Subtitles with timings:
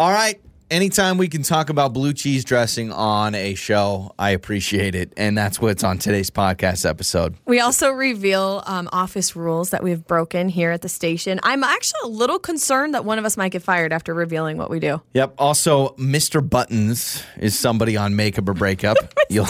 [0.00, 0.40] All right.
[0.70, 5.12] Anytime we can talk about blue cheese dressing on a show, I appreciate it.
[5.16, 7.34] And that's what's on today's podcast episode.
[7.44, 11.40] We also reveal um, office rules that we've broken here at the station.
[11.42, 14.70] I'm actually a little concerned that one of us might get fired after revealing what
[14.70, 15.02] we do.
[15.14, 15.34] Yep.
[15.38, 16.48] Also, Mr.
[16.48, 18.96] Buttons is somebody on Makeup or Breakup.
[19.28, 19.48] you'll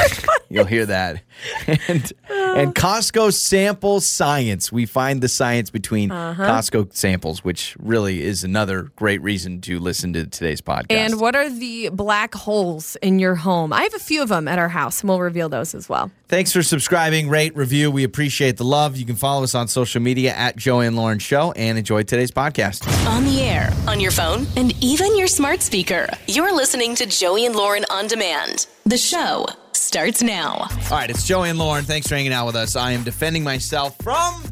[0.48, 1.20] you'll hear that.
[1.66, 4.72] And and Costco sample science.
[4.72, 6.42] We find the science between Uh-huh.
[6.48, 10.92] Costco samples, which really is another great reason to listen to today's podcast.
[10.92, 13.72] And what are the black holes in your home?
[13.72, 16.10] I have a few of them at our house, and we'll reveal those as well.
[16.28, 17.90] Thanks for subscribing, rate, review.
[17.90, 18.96] We appreciate the love.
[18.96, 22.30] You can follow us on social media at Joey and Lauren Show and enjoy today's
[22.30, 22.86] podcast.
[23.08, 26.08] On the air, on your phone, and even your smart speaker.
[26.26, 28.66] You're listening to Joey and Lauren on demand.
[28.84, 30.68] The show starts now.
[30.90, 31.84] All right, it's Joey and Lauren.
[31.84, 32.76] Thanks for hanging out with us.
[32.76, 34.42] I am defending myself from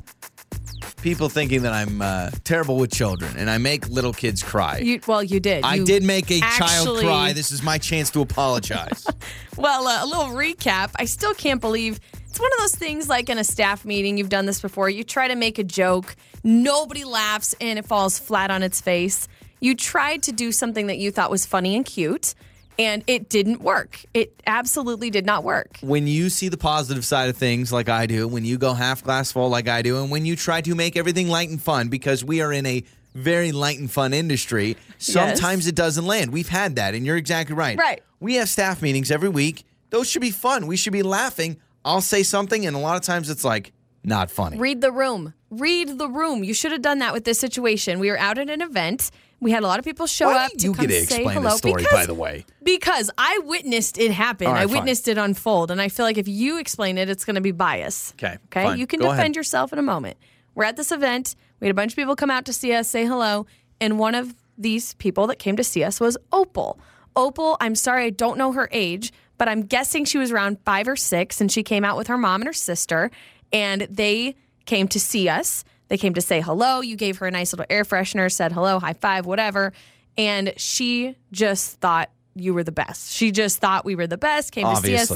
[1.02, 4.78] people thinking that I'm uh, terrible with children and I make little kids cry.
[4.78, 5.64] You, well, you did.
[5.64, 7.32] I You did make a child actually- cry.
[7.32, 9.06] This is my chance to apologize.
[9.56, 10.92] Well, uh, a little recap.
[11.00, 14.16] I still can't believe it's one of those things like in a staff meeting.
[14.16, 14.88] You've done this before.
[14.88, 16.14] You try to make a joke,
[16.44, 19.26] nobody laughs, and it falls flat on its face.
[19.58, 22.36] You tried to do something that you thought was funny and cute,
[22.78, 24.04] and it didn't work.
[24.14, 25.78] It absolutely did not work.
[25.80, 29.02] when you see the positive side of things like I do, when you go half
[29.02, 31.88] glass full like I do, and when you try to make everything light and fun
[31.88, 32.84] because we are in a
[33.14, 36.32] very light and fun industry, sometimes it doesn't land.
[36.32, 37.76] We've had that, and you're exactly right.
[37.76, 38.02] Right.
[38.20, 39.64] We have staff meetings every week.
[39.90, 40.66] Those should be fun.
[40.66, 41.56] We should be laughing.
[41.84, 43.72] I'll say something, and a lot of times it's like
[44.04, 44.58] not funny.
[44.58, 45.34] Read the room.
[45.50, 46.44] Read the room.
[46.44, 47.98] You should have done that with this situation.
[47.98, 49.10] We were out at an event.
[49.40, 51.18] We had a lot of people show Why up to you come get to say
[51.18, 51.50] explain hello.
[51.50, 52.44] the story, because, by the way?
[52.62, 54.48] Because I witnessed it happen.
[54.48, 54.72] Right, I fine.
[54.74, 57.52] witnessed it unfold, and I feel like if you explain it, it's going to be
[57.52, 58.14] bias.
[58.16, 58.64] Okay, Okay.
[58.64, 58.78] fine.
[58.78, 59.36] You can Go defend ahead.
[59.36, 60.16] yourself in a moment.
[60.56, 61.36] We're at this event.
[61.60, 63.46] We had a bunch of people come out to see us, say hello,
[63.80, 66.80] and one of these people that came to see us was Opal.
[67.14, 70.88] Opal, I'm sorry, I don't know her age, but I'm guessing she was around five
[70.88, 73.10] or six, and she came out with her mom and her sister,
[73.52, 74.34] and they
[74.66, 75.64] came to see us.
[75.88, 76.80] They came to say hello.
[76.80, 79.72] You gave her a nice little air freshener, said hello, high five, whatever.
[80.16, 83.12] And she just thought you were the best.
[83.12, 85.12] She just thought we were the best, came to see us.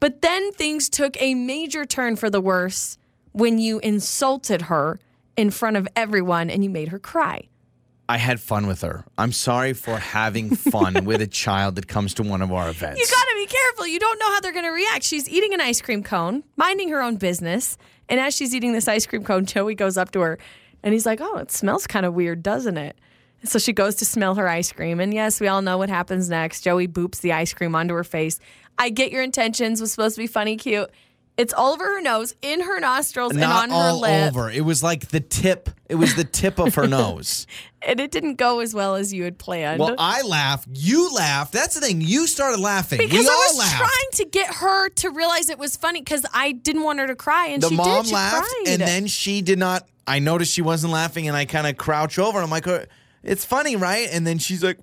[0.00, 2.98] But then things took a major turn for the worse
[3.32, 5.00] when you insulted her
[5.36, 7.48] in front of everyone and you made her cry.
[8.08, 9.04] I had fun with her.
[9.18, 12.98] I'm sorry for having fun with a child that comes to one of our events.
[12.98, 13.86] You got to be careful.
[13.86, 15.04] You don't know how they're going to react.
[15.04, 17.76] She's eating an ice cream cone, minding her own business.
[18.08, 20.38] And as she's eating this ice cream cone, Joey goes up to her
[20.82, 22.96] and he's like, Oh, it smells kind of weird, doesn't it?
[23.40, 25.00] And so she goes to smell her ice cream.
[25.00, 26.62] And yes, we all know what happens next.
[26.62, 28.40] Joey boops the ice cream onto her face.
[28.78, 30.90] I get your intentions, was supposed to be funny, cute.
[31.38, 34.34] It's all over her nose, in her nostrils, Not and on her all lip.
[34.34, 34.50] over.
[34.50, 35.70] It was like the tip.
[35.88, 37.46] It was the tip of her nose.
[37.80, 39.78] And it didn't go as well as you had planned.
[39.78, 40.66] Well, I laughed.
[40.72, 41.52] You laughed.
[41.52, 42.00] That's the thing.
[42.00, 42.98] You started laughing.
[42.98, 43.76] because we I all was laughed.
[43.76, 47.14] trying to get her to realize it was funny because I didn't want her to
[47.14, 48.08] cry, and the she mom did.
[48.08, 48.64] She laughed, cried.
[48.66, 49.88] and then she did not.
[50.08, 52.86] I noticed she wasn't laughing, and I kind of crouch over, and I'm like, "Uh,
[53.22, 54.78] "It's funny, right?" And then she's like,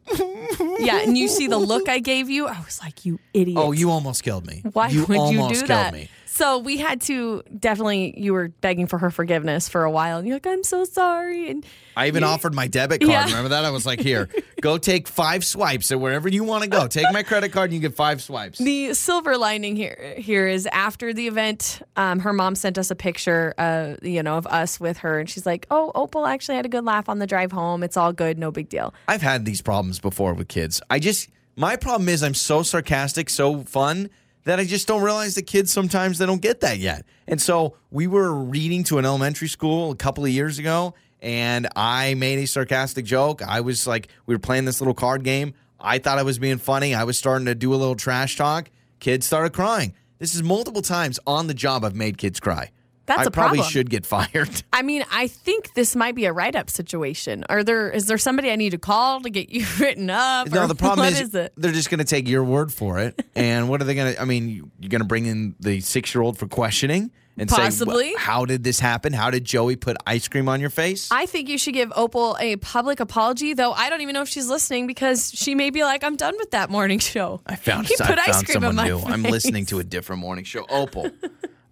[0.80, 2.48] yeah, and you see the look I gave you.
[2.48, 3.58] I was like, "You idiot!
[3.60, 4.62] "Oh, you almost killed me.
[4.72, 8.14] Why you would you almost do killed that?" me." So we had to definitely.
[8.20, 11.50] You were begging for her forgiveness for a while, and you're like, "I'm so sorry."
[11.50, 11.66] And
[11.96, 13.10] I even offered my debit card.
[13.10, 13.24] Yeah.
[13.24, 13.64] Remember that?
[13.64, 14.28] I was like, "Here,
[14.60, 16.88] go take five swipes at wherever you want to go.
[16.88, 20.68] Take my credit card, and you get five swipes." The silver lining here here is
[20.74, 24.78] after the event, um, her mom sent us a picture, uh, you know, of us
[24.78, 27.54] with her, and she's like, "Oh, Opal actually had a good laugh on the drive
[27.54, 27.82] home.
[27.82, 30.82] It's all good, no big deal." I've had these problems before with kids.
[30.90, 34.10] I just my problem is I'm so sarcastic, so fun
[34.46, 37.06] that I just don't realize the kids sometimes they don't get that yet.
[37.28, 41.68] And so we were reading to an elementary school a couple of years ago and
[41.76, 43.42] I made a sarcastic joke.
[43.42, 45.54] I was like we were playing this little card game.
[45.80, 46.96] I thought I was being funny.
[46.96, 48.70] I was starting to do a little trash talk.
[49.00, 49.94] Kids started crying.
[50.20, 52.72] This is multiple times on the job I've made kids cry.
[53.08, 53.72] That's I a probably problem.
[53.72, 54.64] should get fired.
[54.74, 57.44] I mean, I think this might be a write-up situation.
[57.50, 60.50] Are there is there somebody I need to call to get you written up?
[60.50, 61.54] No, the problem what is, is it?
[61.56, 63.22] they're just going to take your word for it.
[63.38, 64.22] And what are they going to?
[64.22, 67.50] I mean, you- you're going to bring in the six year old for questioning and
[67.50, 68.14] say, Possibly.
[68.18, 69.12] "How did this happen?
[69.12, 72.38] How did Joey put ice cream on your face?" I think you should give Opal
[72.40, 75.84] a public apology, though I don't even know if she's listening because she may be
[75.84, 78.56] like, "I'm done with that morning show." I found, He I put ice found cream
[78.58, 79.00] on someone my new.
[79.00, 80.66] I'm listening to a different morning show.
[80.70, 81.12] Opal,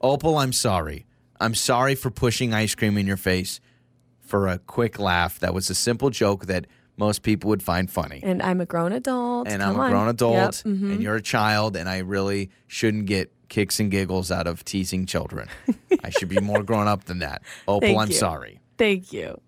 [0.01, 1.06] Opal, I'm sorry.
[1.44, 3.60] I'm sorry for pushing ice cream in your face
[4.22, 5.40] for a quick laugh.
[5.40, 6.66] That was a simple joke that
[6.98, 8.19] most people would find funny.
[8.24, 9.48] And I'm a grown adult.
[9.48, 9.92] and Come I'm a on.
[9.92, 10.92] grown adult, Yep, mhm.
[10.94, 15.06] and you're a child, and I really shouldn't get kicks and giggles out of teasing
[15.06, 15.48] children.
[16.04, 17.42] I should be more grown up than that.
[17.68, 18.13] Opal, Thank I'm you.
[18.16, 18.60] sorry.
[18.78, 19.39] Thank you.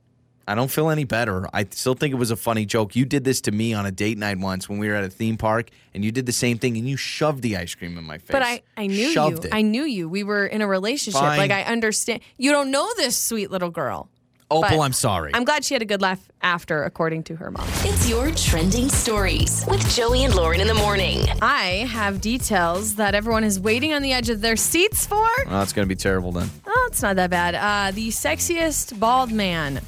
[0.47, 1.47] I don't feel any better.
[1.53, 2.95] I still think it was a funny joke.
[2.95, 5.09] You did this to me on a date night once when we were at a
[5.09, 8.03] theme park, and you did the same thing, and you shoved the ice cream in
[8.03, 8.31] my face.
[8.31, 9.49] But I, I knew shoved you.
[9.49, 9.55] It.
[9.55, 10.07] I knew you.
[10.07, 11.19] We were in a relationship.
[11.19, 11.39] Fine.
[11.39, 12.19] Like I understand.
[12.37, 14.09] You don't know this sweet little girl.
[14.51, 15.31] Opal, but I'm sorry.
[15.33, 17.67] I'm glad she had a good laugh after, according to her mom.
[17.79, 21.25] It's your trending stories with Joey and Lauren in the morning.
[21.41, 25.25] I have details that everyone is waiting on the edge of their seats for.
[25.47, 26.47] oh, it's going to be terrible then.
[26.67, 27.55] Oh, it's not that bad.
[27.55, 29.81] Uh, the sexiest bald man.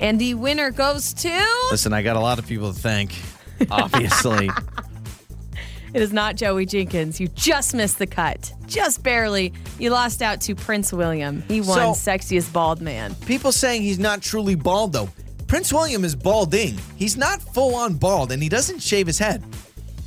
[0.00, 1.46] And the winner goes to.
[1.70, 3.14] Listen, I got a lot of people to thank,
[3.70, 4.50] obviously.
[5.92, 7.18] It is not Joey Jenkins.
[7.20, 8.52] You just missed the cut.
[8.66, 9.52] Just barely.
[9.80, 11.42] You lost out to Prince William.
[11.48, 13.16] He won So- sexiest bald man.
[13.26, 15.08] people saying he's not truly bald, though.
[15.48, 16.78] Prince William is balding.
[16.94, 19.42] He's not full on bald, and he doesn't shave his head.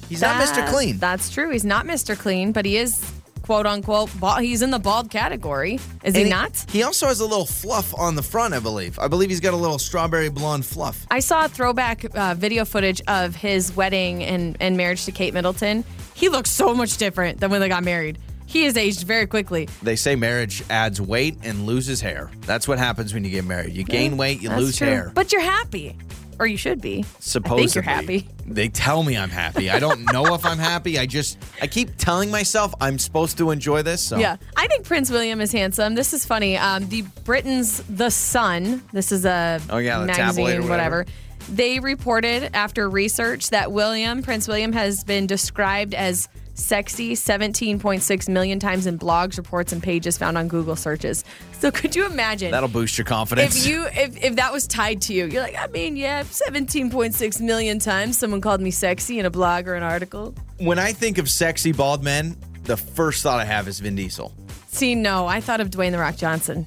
[0.07, 0.55] He's not Mr.
[0.55, 0.97] That- Clean.
[0.99, 1.49] That's true.
[1.49, 2.17] He's not Mr.
[2.17, 3.03] Clean, but he is
[3.43, 4.41] quote unquote bald.
[4.41, 5.79] He's in the bald category.
[6.03, 6.65] Is he And not?
[6.69, 8.97] He also has a little fluff on the front, I believe.
[8.97, 11.05] I believe he's got a little strawberry blonde fluff.
[11.11, 15.33] I saw a throwback uh, video footage of his wedding and, and marriage to Kate
[15.33, 15.83] Middleton.
[16.15, 18.17] He looks so much different than when they got married.
[18.45, 19.67] He has aged very quickly.
[19.81, 22.29] They say marriage adds weight and loses hair.
[22.41, 23.73] That's what happens when you get married.
[23.73, 24.87] You gain weight, you That's lose true.
[24.87, 25.11] hair.
[25.15, 25.97] But you're happy.
[26.39, 27.05] Or you should be.
[27.19, 27.63] Supposedly.
[27.63, 28.27] I think you're happy.
[28.45, 29.69] They tell me I'm happy.
[29.69, 30.99] I don't know if I'm happy.
[30.99, 34.01] I just I keep telling myself I'm supposed to enjoy this.
[34.01, 35.95] So Yeah, I think Prince William is handsome.
[35.95, 36.57] This is funny.
[36.57, 38.83] Um, the Britain's The Sun.
[38.91, 40.97] This is a Oh, yeah, the magazine, tabloid or whatever.
[40.99, 41.05] whatever.
[41.49, 48.59] They reported after research that William Prince William has been described as sexy 17.6 million
[48.59, 51.23] times in blogs, reports, and pages found on Google searches.
[51.59, 52.51] So could you imagine?
[52.51, 53.55] that'll boost your confidence.
[53.65, 57.41] if you if, if that was tied to you, you're like, I mean, yeah, 17.6
[57.41, 60.33] million times someone called me sexy in a blog or an article.
[60.59, 64.33] when I think of sexy bald men, the first thought I have is Vin Diesel.
[64.67, 66.65] See, no, I thought of Dwayne the Rock Johnson.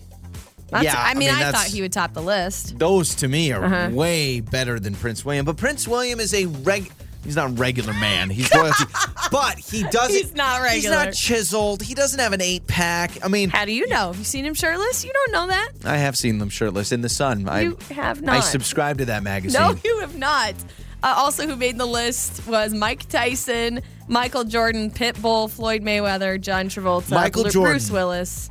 [0.70, 2.78] That's, Yeah, I I mean, mean, I, thought he would top the list.
[2.78, 3.90] Those to me are Uh-huh.
[3.92, 5.44] way better than Prince William.
[5.44, 6.90] But Prince William is a reg.
[7.26, 8.30] He's not a regular man.
[8.30, 8.84] He's royalty,
[9.30, 10.14] but he doesn't.
[10.14, 10.74] He's not regular.
[10.74, 11.82] He's not chiseled.
[11.82, 13.22] He doesn't have an eight pack.
[13.24, 14.08] I mean, How do you know?
[14.08, 15.04] Have you seen him shirtless?
[15.04, 15.72] You don't know that.
[15.84, 17.48] I have seen them shirtless in the sun.
[17.48, 18.36] I, You have not.
[18.36, 19.60] I subscribe to that magazine.
[19.60, 20.54] No, you have not.
[21.02, 26.68] Uh, also, who made the list was Mike Tyson, Michael Jordan, Pitbull, Floyd Mayweather, John
[26.68, 27.72] Travolta, Michael Jordan.
[27.74, 28.50] Bruce Willis.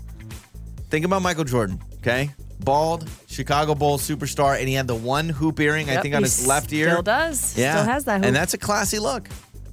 [0.90, 1.82] Think about Michael Jordan.
[1.98, 2.30] Okay,
[2.66, 5.90] bald, Chicago Bulls superstar, and he had the one hoop earring.
[5.90, 6.90] I think on his left ear.
[6.92, 7.58] Still does.
[7.58, 8.26] Yeah, Still has that hoop.
[8.26, 9.30] and that's a classy look.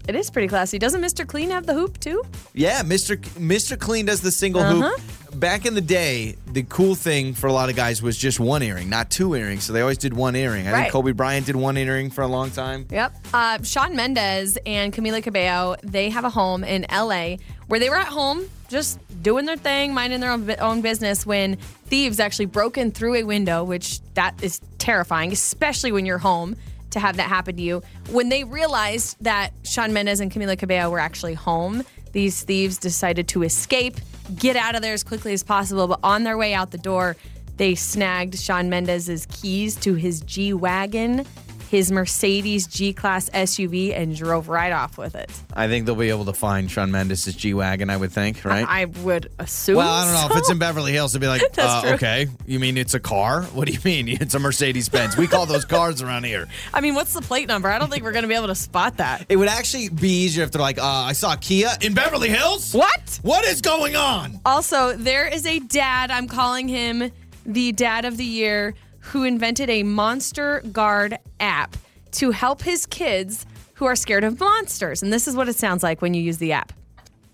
[0.08, 0.78] it is pretty classy.
[0.78, 1.26] Doesn't Mr.
[1.26, 2.22] Clean have the hoop too?
[2.54, 3.16] Yeah, Mr.
[3.38, 3.78] Mr.
[3.78, 4.90] Clean does the single Uh-huh.
[4.90, 5.00] hoop.
[5.40, 8.62] Back in the day, the cool thing for a lot of guys was just one
[8.62, 9.64] earring, not two earrings.
[9.64, 10.68] So they always did one earring.
[10.68, 10.80] I Right.
[10.82, 12.84] think Kobe Bryant did one earring for a long time.
[12.90, 13.14] Yep.
[13.32, 17.36] Uh, Shawn Mendes and Camila Cabello, they have a home in LA
[17.68, 18.42] where they were at home
[18.72, 23.14] just doing their thing, minding their own, own business when thieves actually broke in through
[23.14, 26.56] a window, which that is terrifying, especially when you're home
[26.90, 27.82] to have that happen to you.
[28.10, 33.28] When they realized that Shawn Mendes and Camila Cabello were actually home, these thieves decided
[33.28, 33.96] to escape,
[34.36, 37.16] get out of there as quickly as possible, but on their way out the door,
[37.56, 41.26] they snagged Shawn Mendes's keys to his G Wagon,
[41.72, 45.30] his Mercedes G Class SUV, and drove right off with it.
[45.54, 48.66] I think they'll be able to find Shawn Mendes' G Wagon, I would think, right?
[48.69, 49.76] I would assume.
[49.78, 50.34] well, I don't know.
[50.34, 53.44] If it's in Beverly Hills, they'd be like, uh, okay, you mean it's a car?
[53.54, 54.02] What do you mean?
[54.22, 55.16] It's a Mercedes Benz.
[55.16, 56.46] We call those cars around here.
[56.74, 57.70] I mean, what's the plate number?
[57.70, 59.25] I don't think we're going to be able to spot that.
[59.30, 62.75] It would actually be easier if they're like, uh, I saw Kia in Beverly Hills.
[62.75, 63.18] What?
[63.23, 64.40] What is going on?
[64.44, 67.11] Also, there is a dad, I'm calling him
[67.47, 71.76] the dad of the year, who invented a Monster Guard app
[72.12, 75.02] to help his kids who are scared of monsters.
[75.02, 76.73] And this is what it sounds like when you use the app.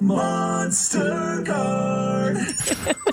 [0.00, 2.36] Monster Guard.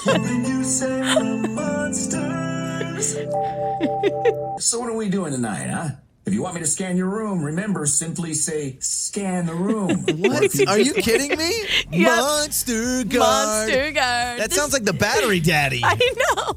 [0.03, 3.13] Keeping you safe from monsters.
[4.59, 5.89] so, what are we doing tonight, huh?
[6.25, 10.05] If you want me to scan your room, remember simply say scan the room.
[10.17, 10.59] What?
[10.67, 11.51] Are you kidding me?
[11.91, 12.17] Yep.
[12.17, 13.11] Monster Guard.
[13.19, 14.39] Monster Guard.
[14.39, 15.81] That This- sounds like the battery daddy.
[15.83, 16.55] I know.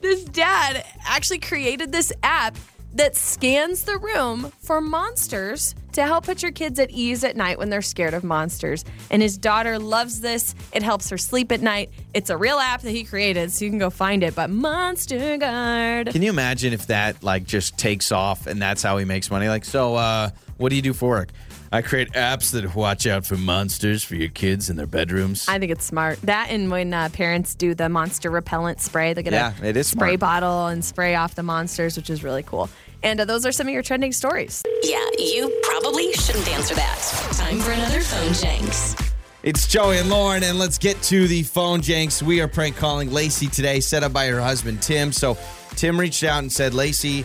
[0.00, 2.56] This dad actually created this app
[2.94, 7.58] that scans the room for monsters to help put your kids at ease at night
[7.58, 8.84] when they're scared of monsters.
[9.10, 10.54] And his daughter loves this.
[10.72, 11.90] It helps her sleep at night.
[12.14, 14.34] It's a real app that he created, so you can go find it.
[14.34, 16.12] But Monster Guard.
[16.12, 19.48] Can you imagine if that like just takes off and that's how he makes money?
[19.48, 21.30] Like, so uh, what do you do for work?
[21.70, 25.46] I create apps that watch out for monsters for your kids in their bedrooms.
[25.48, 26.20] I think it's smart.
[26.22, 29.76] That and when uh, parents do the monster repellent spray, they get Yeah, a it
[29.76, 30.20] is spray smart.
[30.20, 32.70] bottle and spray off the monsters, which is really cool.
[33.02, 34.62] And uh, those are some of your trending stories.
[34.82, 36.98] Yeah, you probably shouldn't answer that.
[37.34, 38.96] Time for another phone Jenks.
[39.42, 42.22] It's Joey and Lauren, and let's get to the phone, Jenks.
[42.22, 45.12] We are prank calling Lacey today, set up by her husband, Tim.
[45.12, 45.38] So
[45.76, 47.24] Tim reached out and said, Lacey,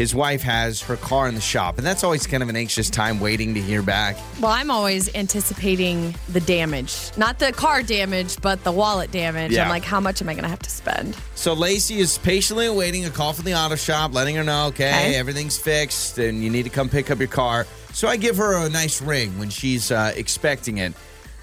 [0.00, 1.76] his wife has her car in the shop.
[1.76, 4.16] And that's always kind of an anxious time waiting to hear back.
[4.40, 7.10] Well, I'm always anticipating the damage.
[7.18, 9.52] Not the car damage, but the wallet damage.
[9.52, 9.64] Yeah.
[9.64, 11.18] I'm like, how much am I going to have to spend?
[11.34, 14.88] So Lacey is patiently awaiting a call from the auto shop, letting her know, okay,
[14.88, 15.16] Okay.
[15.16, 17.66] everything's fixed and you need to come pick up your car.
[17.92, 20.94] So I give her a nice ring when she's uh, expecting it.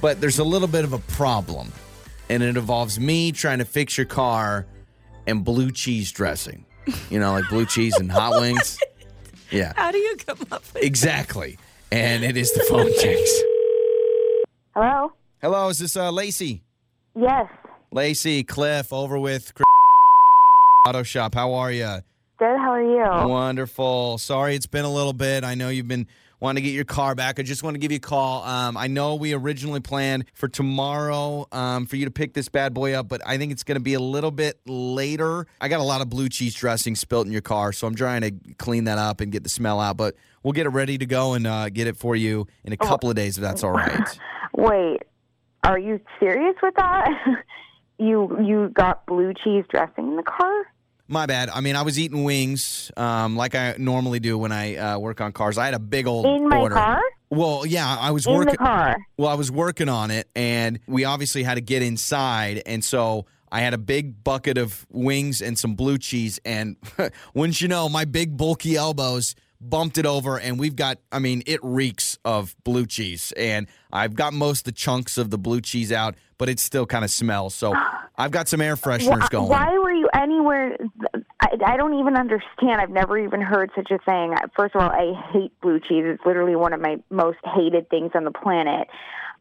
[0.01, 1.71] But there's a little bit of a problem,
[2.27, 4.65] and it involves me trying to fix your car
[5.27, 6.65] and blue cheese dressing.
[7.09, 8.79] You know, like blue cheese and hot wings.
[9.51, 11.57] Yeah, How do you come up with exactly.
[11.91, 13.31] And it is the phone Jenks.
[14.75, 15.13] Hello?
[15.41, 16.61] Hello, is this uh, Lacey?
[17.15, 17.47] Yes.
[17.91, 19.65] Lacey, Cliff, over with Chris
[20.87, 21.33] Auto Shop.
[21.33, 21.99] How are you?
[22.37, 22.57] Good.
[22.57, 22.83] How are
[23.23, 23.29] you?
[23.29, 24.17] Wonderful.
[24.17, 25.43] Sorry, it's been a little bit.
[25.43, 26.07] I know you've been
[26.39, 27.39] wanting to get your car back.
[27.39, 28.43] I just want to give you a call.
[28.43, 32.73] Um, I know we originally planned for tomorrow um, for you to pick this bad
[32.73, 35.47] boy up, but I think it's going to be a little bit later.
[35.59, 38.21] I got a lot of blue cheese dressing spilt in your car, so I'm trying
[38.21, 39.97] to clean that up and get the smell out.
[39.97, 42.77] But we'll get it ready to go and uh, get it for you in a
[42.77, 44.19] couple of days if that's all right.
[44.53, 45.03] Wait.
[45.63, 47.09] Are you serious with that?
[47.97, 50.67] you you got blue cheese dressing in the car?
[51.09, 51.49] My bad.
[51.49, 55.21] I mean, I was eating wings um, like I normally do when I uh, work
[55.21, 55.57] on cars.
[55.57, 56.75] I had a big old In my order.
[56.75, 57.01] car?
[57.29, 58.51] Well, yeah, I was In working.
[58.51, 58.97] the car.
[59.17, 63.25] Well, I was working on it, and we obviously had to get inside, and so
[63.51, 66.75] I had a big bucket of wings and some blue cheese, and
[67.33, 71.41] wouldn't you know, my big bulky elbows bumped it over, and we've got, I mean,
[71.47, 75.61] it reeks of blue cheese, and I've got most of the chunks of the blue
[75.61, 77.55] cheese out, but it still kind of smells.
[77.55, 77.73] So
[78.17, 79.49] I've got some air fresheners Why, going.
[79.49, 80.77] why were you anywhere?
[81.41, 82.81] I, I don't even understand.
[82.81, 84.33] I've never even heard such a thing.
[84.55, 86.03] First of all, I hate blue cheese.
[86.05, 88.87] It's literally one of my most hated things on the planet.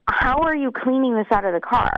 [0.09, 1.97] How are you cleaning this out of the car?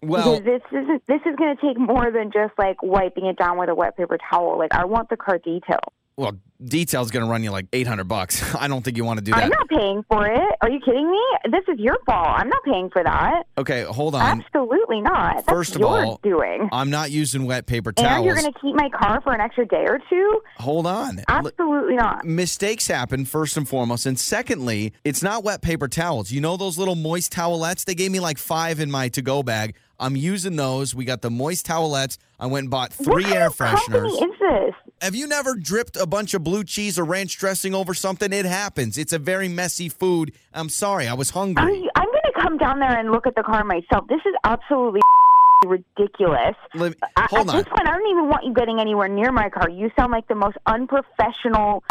[0.00, 3.36] Well, because this is this is going to take more than just like wiping it
[3.36, 4.56] down with a wet paper towel.
[4.56, 5.92] Like I want the car detailed.
[6.18, 6.32] Well,
[6.64, 8.42] detail's going to run you like 800 bucks.
[8.56, 9.44] I don't think you want to do that.
[9.44, 10.56] I'm not paying for it.
[10.60, 11.22] Are you kidding me?
[11.44, 12.26] This is your fault.
[12.26, 13.44] I'm not paying for that.
[13.56, 14.22] Okay, hold on.
[14.40, 15.36] Absolutely not.
[15.36, 16.68] That's First of all, doing.
[16.72, 18.16] I'm not using wet paper towels.
[18.16, 20.40] And you're going to keep my car for an extra day or two?
[20.56, 21.20] Hold on.
[21.20, 22.24] L- Absolutely not.
[22.24, 26.76] mistakes happen first and foremost and secondly it's not wet paper towels you know those
[26.78, 30.94] little moist towelettes they gave me like five in my to-go bag i'm using those
[30.94, 33.98] we got the moist towelettes i went and bought three what kind air of company
[33.98, 34.74] fresheners is this?
[35.00, 38.44] Have you never dripped a bunch of blue cheese or ranch dressing over something it
[38.44, 42.40] happens it's a very messy food i'm sorry i was hungry you, I'm going to
[42.42, 44.06] come down there and look at the car myself.
[44.08, 45.00] This is absolutely
[45.66, 46.54] ridiculous.
[46.74, 49.48] I- hold At on this point, I don't even want you getting anywhere near my
[49.50, 49.68] car.
[49.68, 51.82] You sound like the most unprofessional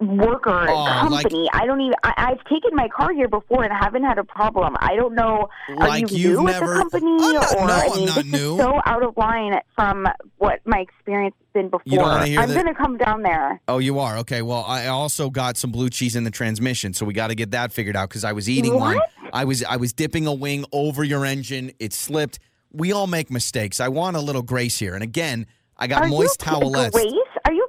[0.00, 1.48] worker Oh, like- company.
[1.52, 1.94] I don't even.
[2.04, 4.76] I, I've taken my car here before and haven't had a problem.
[4.80, 5.48] I don't know.
[5.70, 8.06] Are Like you you've new never- with the company, not- or no, I I'm mean,
[8.06, 8.54] not this new.
[8.54, 11.82] is so out of line from what my experience been before.
[11.84, 13.60] You don't wanna hear I'm going to come down there.
[13.66, 14.18] Oh, you are?
[14.18, 14.42] Okay.
[14.42, 17.50] Well, I also got some blue cheese in the transmission, so we got to get
[17.50, 18.96] that figured out because I was eating What?
[18.96, 19.00] one.
[19.32, 21.72] I was I was dipping a wing over your engine.
[21.78, 22.38] It slipped.
[22.72, 23.80] We all make mistakes.
[23.80, 24.94] I want a little grace here.
[24.94, 25.46] And again,
[25.76, 26.92] I got Are moist you towelettes.
[26.92, 27.12] Grace?
[27.46, 27.66] Are you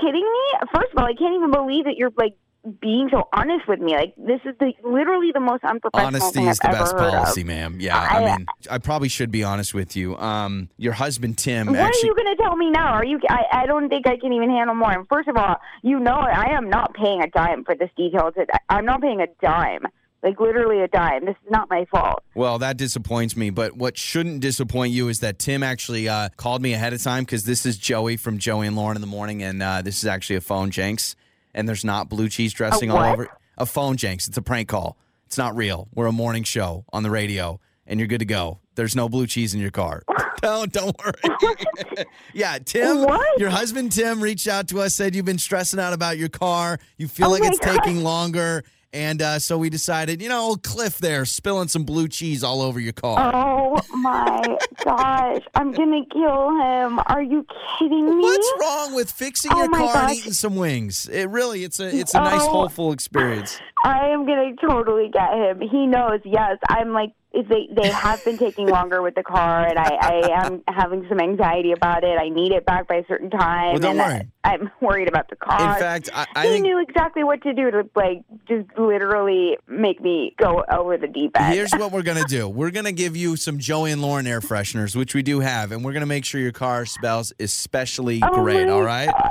[0.00, 0.68] kidding me?
[0.74, 2.34] First of all, I can't even believe that you're like
[2.80, 3.94] being so honest with me.
[3.94, 7.02] Like this is the literally the most unprofessional Honesty thing is the I've best ever
[7.04, 7.46] heard policy, of.
[7.48, 7.76] ma'am.
[7.80, 10.16] Yeah, I, I- mean, I probably should be honest with you.
[10.16, 12.02] Um, your husband Tim What actually.
[12.02, 12.92] are you going to tell me now?
[12.92, 13.18] Are you?
[13.28, 14.92] I, I don't think I can even handle more.
[14.92, 18.30] And first of all, you know I am not paying a dime for this detail.
[18.68, 19.86] I'm not paying a dime.
[20.22, 21.24] Like literally a dime.
[21.24, 22.22] This is not my fault.
[22.36, 23.50] Well, that disappoints me.
[23.50, 27.24] But what shouldn't disappoint you is that Tim actually uh, called me ahead of time
[27.24, 30.06] because this is Joey from Joey and Lauren in the morning, and uh, this is
[30.06, 31.16] actually a phone Jenks,
[31.54, 33.28] and there's not blue cheese dressing all over.
[33.58, 34.28] A phone Jenks.
[34.28, 34.96] It's a prank call.
[35.26, 35.88] It's not real.
[35.94, 38.60] We're a morning show on the radio, and you're good to go.
[38.74, 40.02] There's no blue cheese in your car.
[40.42, 42.04] no, don't worry.
[42.34, 43.38] yeah, Tim, What?
[43.38, 46.78] your husband Tim reached out to us, said you've been stressing out about your car.
[46.96, 47.78] You feel Oh like it's God.
[47.82, 48.64] taking longer.
[48.94, 52.60] And uh, so we decided, you know, old Cliff there spilling some blue cheese all
[52.60, 53.32] over your car.
[53.34, 54.42] Oh my
[54.84, 55.40] gosh!
[55.54, 57.00] I'm gonna kill him.
[57.06, 57.46] Are you
[57.78, 58.22] kidding me?
[58.22, 60.16] What's wrong with fixing Oh your my car and gosh.
[60.18, 61.08] eating some wings?
[61.08, 62.50] It really, it's a, it's a nice, Oh.
[62.62, 63.58] hopeful experience.
[63.84, 65.60] I am gonna totally get him.
[65.62, 66.20] He knows.
[66.24, 70.44] Yes, I'm like they they have been taking longer with the car, and I I
[70.44, 72.18] am having some anxiety about it.
[72.18, 74.28] I need it back by a certain time, Well, don't and worry.
[74.44, 75.74] I, I'm worried about the car.
[75.74, 79.56] In fact, I, I he think knew exactly what to do to like just literally
[79.66, 81.54] make me go over the deep end.
[81.54, 82.48] here's what we're gonna do.
[82.48, 85.84] We're gonna give you some Joey and Lauren air fresheners, which we do have, and
[85.84, 88.66] we're gonna make sure your car smells especially Oh great.
[88.66, 89.06] my All right.
[89.08, 89.30] gosh.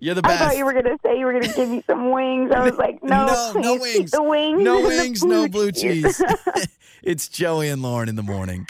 [0.00, 0.40] You're the best.
[0.40, 2.50] I thought you were gonna say you were gonna give me some wings.
[2.52, 4.10] I was like, no, no, please no wings.
[4.10, 4.62] the wings.
[4.62, 6.22] No wings, no blue cheese.
[7.02, 8.66] it's Joey and Lauren in the morning.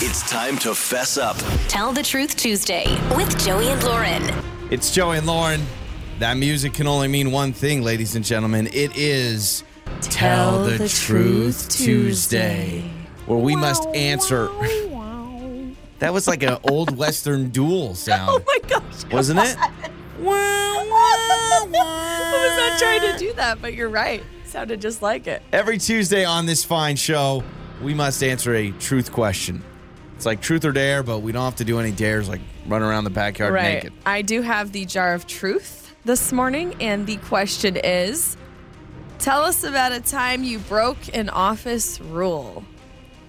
[0.00, 1.36] It's time to fess up.
[1.66, 4.22] Tell the Truth Tuesday with Joey and Lauren.
[4.70, 5.60] It's Joey and Lauren.
[6.20, 8.68] That music can only mean one thing, ladies and gentlemen.
[8.68, 9.64] It is
[10.00, 12.88] Tell, the, Truth Tuesday,
[13.26, 14.48] where we must answer.
[15.98, 19.04] That was like an old Western duel oh sound, Oh my gosh.
[19.12, 19.56] wasn't it?
[20.26, 21.66] I
[22.48, 24.22] was not trying to do that, but you're right.
[24.44, 25.42] Sounded just like it.
[25.52, 27.42] Every Tuesday on this fine show,
[27.82, 29.62] we must answer a truth question.
[30.16, 32.82] It's like truth or dare, but we don't have to do any dares like run
[32.82, 33.74] around the backyard Right.
[33.74, 33.92] naked.
[34.04, 38.36] I do have the jar of truth this morning, and the question is
[39.20, 42.64] Tell us about a time you broke an office rule.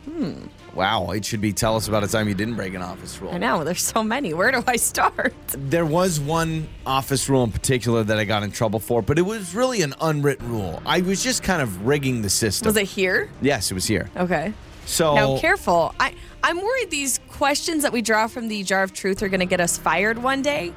[0.05, 0.33] Hmm.
[0.75, 3.31] Wow, it should be tell us about a time you didn't break an office rule.
[3.33, 4.33] I know, there's so many.
[4.33, 5.33] Where do I start?
[5.49, 9.23] There was one office rule in particular that I got in trouble for, but it
[9.23, 10.81] was really an unwritten rule.
[10.85, 12.67] I was just kind of rigging the system.
[12.67, 13.29] Was it here?
[13.41, 14.09] Yes, it was here.
[14.15, 14.53] Okay.
[14.85, 15.93] So Now, careful.
[15.99, 19.39] I, I'm worried these questions that we draw from the jar of truth are going
[19.39, 20.73] to get us fired one day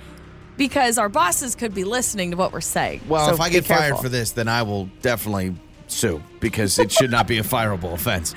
[0.56, 3.00] because our bosses could be listening to what we're saying.
[3.08, 5.54] well, So if I get fired for this, then I will definitely
[5.86, 8.34] sue because it should not be a fireable offense.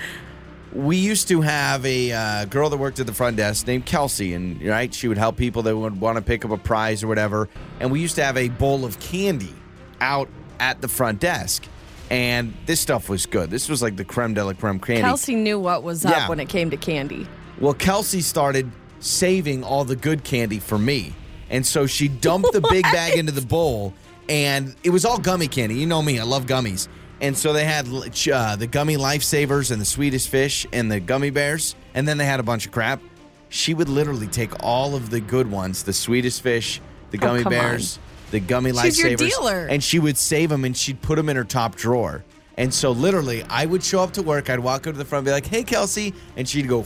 [0.76, 4.34] We used to have a uh, girl that worked at the front desk named Kelsey,
[4.34, 7.08] and right, she would help people that would want to pick up a prize or
[7.08, 7.48] whatever.
[7.80, 9.54] And we used to have a bowl of candy
[10.02, 10.28] out
[10.60, 11.66] at the front desk,
[12.10, 13.50] and this stuff was good.
[13.50, 15.02] This was like the creme de la creme candy.
[15.02, 16.28] Kelsey knew what was up Yeah.
[16.28, 17.26] when it came to candy.
[17.60, 21.14] Well, Kelsey started saving all the good candy for me.
[21.50, 23.94] And so she dumped the big bag into the bowl,
[24.28, 25.76] and it was all gummy candy.
[25.76, 26.90] You know me, I love gummies.
[27.26, 31.32] And so they had uh, the gummy lifesavers and the Swedish fish and the gummy
[31.32, 33.02] bears, and then they had a bunch of crap.
[33.50, 36.80] She would literally take all of the good ones, the Swedish fish,
[37.10, 37.98] the gummy Oh, bears,
[38.30, 39.66] the gummy She's lifesavers, dealer.
[39.66, 42.24] and she would save them and she'd put them in her top drawer.
[42.58, 45.22] And so literally, I would show up to work, I'd walk up to the front
[45.22, 46.86] and be like, "Hey, Kelsey," and she'd go,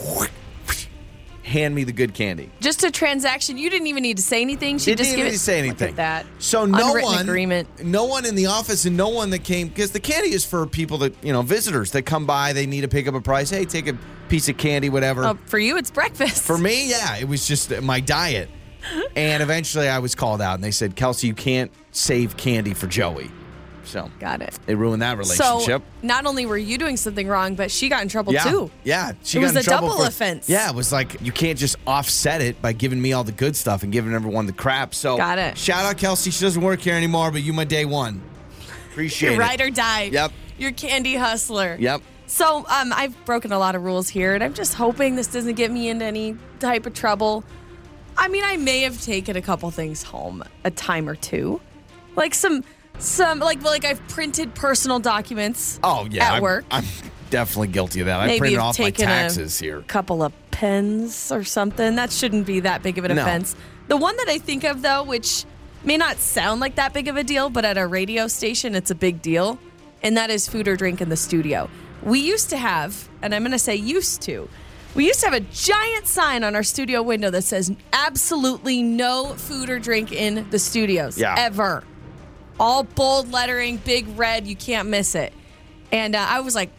[1.50, 2.50] hand me the good candy.
[2.62, 3.58] Just a transaction.
[3.58, 4.78] You didn't even need to say anything.
[4.78, 5.34] She Didn't just even give need it.
[5.34, 5.90] to say anything.
[5.90, 6.26] at that.
[6.40, 7.84] So no Unwritten one, agreement.
[7.84, 10.66] no one in the office, and no one that came because the candy is for
[10.68, 12.54] people that you know visitors that come by.
[12.54, 13.50] They need to pick up a price.
[13.50, 13.98] Hey, take a
[14.30, 15.26] piece of candy, whatever.
[15.26, 16.44] Oh, for you, it's breakfast.
[16.44, 18.50] For me, yeah, it was just my diet.
[19.16, 22.88] And eventually, I was called out, and they said, "Kelsey, you can't save candy for
[22.88, 23.30] Joey."
[23.90, 24.58] So got it.
[24.68, 25.82] it ruined that relationship.
[25.82, 28.72] So not only were you doing something wrong, but she got in trouble yeah, too.
[28.84, 29.14] yeah.
[29.24, 30.48] She It got was in a trouble double for- offense.
[30.48, 33.56] Yeah, it was like you can't just offset it by giving me all the good
[33.56, 34.94] stuff and giving everyone the crap.
[34.94, 35.58] So Got it.
[35.58, 36.32] Shout out Kelsey.
[36.32, 38.22] She doesn't work here anymore, but you my day one.
[38.92, 39.46] Appreciate You're it.
[39.46, 40.04] ride or die.
[40.04, 40.32] Yep.
[40.58, 41.78] You're candy hustler.
[41.80, 42.02] Yep.
[42.28, 45.56] So um, I've broken a lot of rules here, and I'm just hoping this doesn't
[45.56, 47.44] get me into any type of trouble.
[48.18, 51.60] I mean, I may have taken a couple things home a time or two,
[52.16, 52.64] like some,
[53.00, 55.80] some like like I've printed personal documents.
[55.84, 56.66] Oh yeah, at I'm, work.
[56.72, 56.84] I'm
[57.30, 58.20] definitely guilty of that.
[58.20, 59.82] I Maybe printed you've off my taxes a here.
[59.88, 61.96] couple of pens or something.
[61.96, 63.22] That shouldn't be that big of an No.
[63.22, 63.56] offense.
[63.88, 65.46] The one that I think of though, which
[65.84, 68.92] may not sound like that big of a deal, but at a radio station it's
[68.92, 69.58] a big deal,
[70.04, 71.70] and that is food or drink in the studio.
[72.04, 74.48] We used to have, and I'm going to say used to.
[74.96, 79.34] We used to have a giant sign on our studio window that says absolutely no
[79.36, 81.36] food or drink in the studios Yeah.
[81.38, 81.84] ever.
[82.60, 85.34] All bold lettering, big red, you can't miss it.
[85.92, 86.70] And uh, I was like,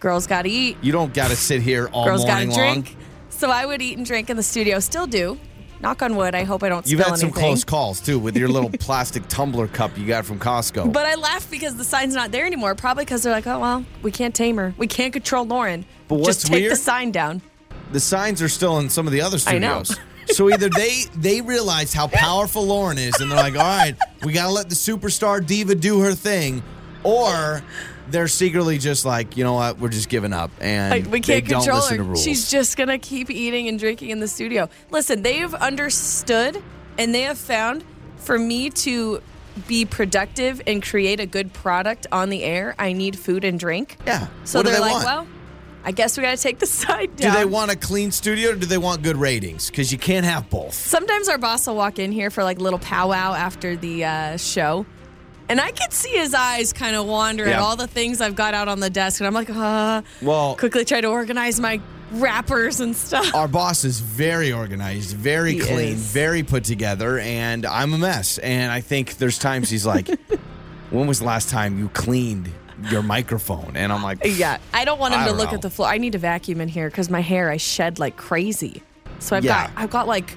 [0.00, 2.58] girls got to eat You don't got to sit here all girls morning long.
[2.58, 2.96] drink.
[3.30, 4.78] So I would eat and drink in the studio.
[4.80, 5.38] Still do.
[5.80, 6.34] Knock on wood.
[6.34, 7.42] I hope I don't You've had some anything.
[7.42, 10.90] close calls too with your little plastic tumbler cup you got from Costco.
[10.92, 12.74] But I laugh because the sign's not there anymore.
[12.74, 14.74] Probably because they're like, oh well, we can't tame her.
[14.78, 15.84] We can't control Lauren.
[16.08, 17.42] But what's Just take the sign down.
[17.92, 19.82] the signs are still in some of the other I know.
[20.28, 24.32] so either they they realize how powerful Lauren is, and they're like, "All right, we
[24.32, 26.62] got to let the superstar diva do her thing,"
[27.04, 27.62] or
[28.10, 29.78] they're secretly just like, "You know what?
[29.78, 32.02] We're just giving up," and Like, we can't control listen her.
[32.02, 32.22] to rules.
[32.22, 34.68] She's just gonna keep eating and drinking in the studio.
[34.90, 36.62] Listen, they have understood
[36.98, 37.84] and they have found
[38.16, 39.20] for me to
[39.68, 43.96] be productive and create a good product on the air, I need food and drink.
[44.06, 44.26] yeah.
[44.44, 45.04] So what they're they like, want?
[45.06, 45.26] well,
[45.86, 48.54] I guess we got to take the side do they want a clean studio or
[48.56, 49.70] do they want good ratings?
[49.70, 50.74] Because you can't have both.
[50.74, 54.36] Sometimes our boss will walk in here for like a little powwow after the uh,
[54.36, 54.84] show.
[55.48, 57.60] And I could see his eyes kind of wander at Yeah.
[57.60, 59.20] all the things I've got out on the desk.
[59.20, 63.32] And I'm like, uh, Well, quickly try to organize my wrappers and stuff.
[63.32, 66.00] our boss is very organized, very He clean, is.
[66.12, 68.38] very put together, and I'm a mess.
[68.38, 70.08] And I think there's times he's like,
[70.90, 72.50] "When was the last time you cleaned
[72.90, 75.54] your microphone?" And I'm like, Yeah, I don't want him I to look know.
[75.56, 75.88] at the floor.
[75.88, 78.82] I need to vacuum in here because my hair I shed like crazy.
[79.18, 79.66] So I've Yeah.
[79.66, 80.36] got I've got like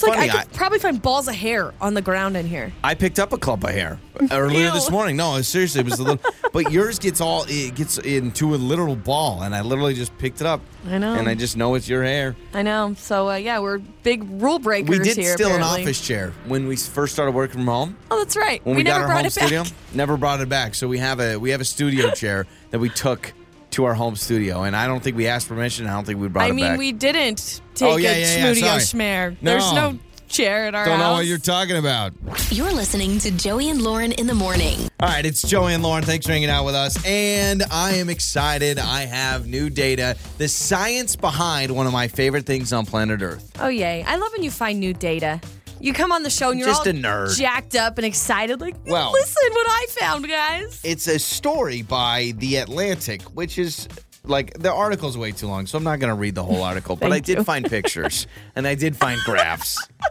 [0.00, 2.72] There's like I could probably find balls of hair on the ground in here.
[2.82, 3.98] I picked up a clump of hair
[4.30, 4.72] earlier Ew.
[4.72, 5.16] this morning.
[5.16, 6.32] No, seriously, it was a little.
[6.52, 10.40] but yours gets all it gets into a literal ball, and I literally just picked
[10.40, 10.62] it up.
[10.88, 11.14] I know.
[11.14, 12.34] and I just know it's your hair.
[12.54, 12.94] I know.
[12.96, 15.34] So uh, yeah, we're big rule breakers We did here.
[15.34, 17.96] steal an office chair when we first started working from home.
[18.10, 18.64] Oh, that's right.
[18.64, 19.46] When we, never got our brought home it back.
[19.48, 20.74] studio, never brought it back.
[20.74, 23.32] So we have a we have a studio chair that we took
[23.72, 25.86] to our home studio, and I don't think we asked permission.
[25.86, 26.50] I don't think we brought it up.
[26.50, 26.78] I it mean, back.
[26.78, 29.36] we didn't take Oh, yeah, a yeah, yeah, schmudio schmare.
[29.42, 29.50] No.
[29.50, 31.08] There's no chair at our don't house.
[31.10, 32.12] know what you're talking about.
[32.50, 34.78] You're listening to Joey and Lauren in the morning.
[35.00, 36.04] All right, it's Joey and Lauren.
[36.04, 36.96] Thanks for hanging out with us.
[37.04, 38.78] And I am excited.
[38.78, 43.50] I have new data, the science behind one of my favorite things on planet Earth.
[43.60, 44.02] Oh yay!
[44.06, 45.40] I love when you find new data.
[45.82, 47.36] You come on the show and you're Just all a nerd.
[47.36, 50.80] jacked up and excited, like, Well- listen what I found, guys.
[50.84, 53.88] It's a story by The Atlantic, which is
[54.24, 56.94] like the article's way too long, so I'm not going to read the whole article.
[56.94, 57.44] but I Thank did you.
[57.44, 59.76] find pictures and I did find graphs.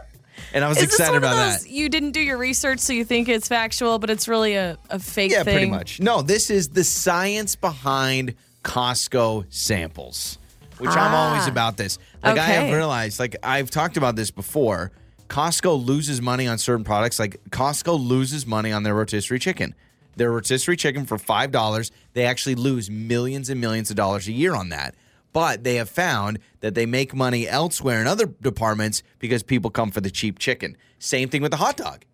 [0.54, 1.70] And I was Is this excited one about of those that.
[1.70, 4.98] you didn't do your research, so you think it's factual, but it's really a, a
[4.98, 5.54] fake Yeah, thing?
[5.54, 5.98] pretty much.
[5.98, 10.36] No, this is the science behind Costco samples,
[10.76, 11.48] which I'm always Ah.
[11.50, 11.98] about this.
[12.22, 12.74] Like I have Okay.
[12.74, 14.92] realized, like I've talked about this before.
[15.32, 17.18] Costco loses money on certain products.
[17.18, 19.74] Like Costco loses money on their rotisserie chicken.
[20.14, 24.32] Their rotisserie chicken for five dollars, they actually lose millions and millions of dollars a
[24.32, 24.94] year on that.
[25.32, 29.90] But they have found that they make money elsewhere in other departments because people come
[29.90, 30.76] for the cheap chicken.
[30.98, 32.04] Same thing with the hot dog.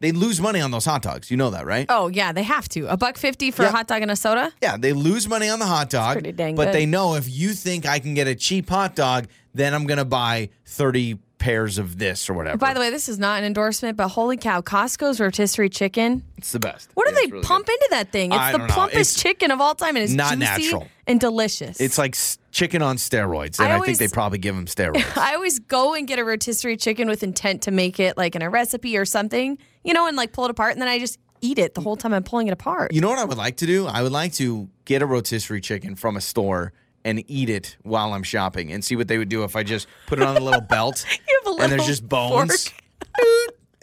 [0.00, 1.30] They lose money on those hot dogs.
[1.30, 1.86] You know that, right?
[1.88, 2.86] Oh yeah, they have to.
[2.88, 3.68] A buck fifty for Yeah.
[3.68, 4.52] a hot dog and a soda.
[4.60, 6.74] Yeah, they lose money on the hot dog, pretty dang but good.
[6.74, 9.98] they know if you think I can get a cheap hot dog, then I'm going
[9.98, 12.56] to buy 30 pairs of this or whatever.
[12.56, 16.22] By the way, this is not an endorsement, but holy cow, Costco's rotisserie chicken.
[16.38, 16.88] it's the best.
[16.94, 17.74] What do It's they really pump good.
[17.74, 18.32] into that thing?
[18.32, 20.88] It's I the plumpest It's chicken of all time, and it's not juicy natural.
[21.06, 21.80] and delicious.
[21.80, 22.16] It's like
[22.50, 25.16] chicken on steroids, and I I, think they probably give them steroids.
[25.18, 28.40] I always go and get a rotisserie chicken with intent to make it like in
[28.40, 31.18] a recipe or something, you know, and like pull it apart, and then I just
[31.42, 32.94] eat it the whole time I'm pulling it apart.
[32.94, 33.86] you know what I would like to do?
[33.86, 36.72] I would like to get a rotisserie chicken from a store
[37.04, 39.86] and eat it while I'm shopping and see what they would do if I just
[40.06, 42.72] put it on a little belt You have a and there's just bones.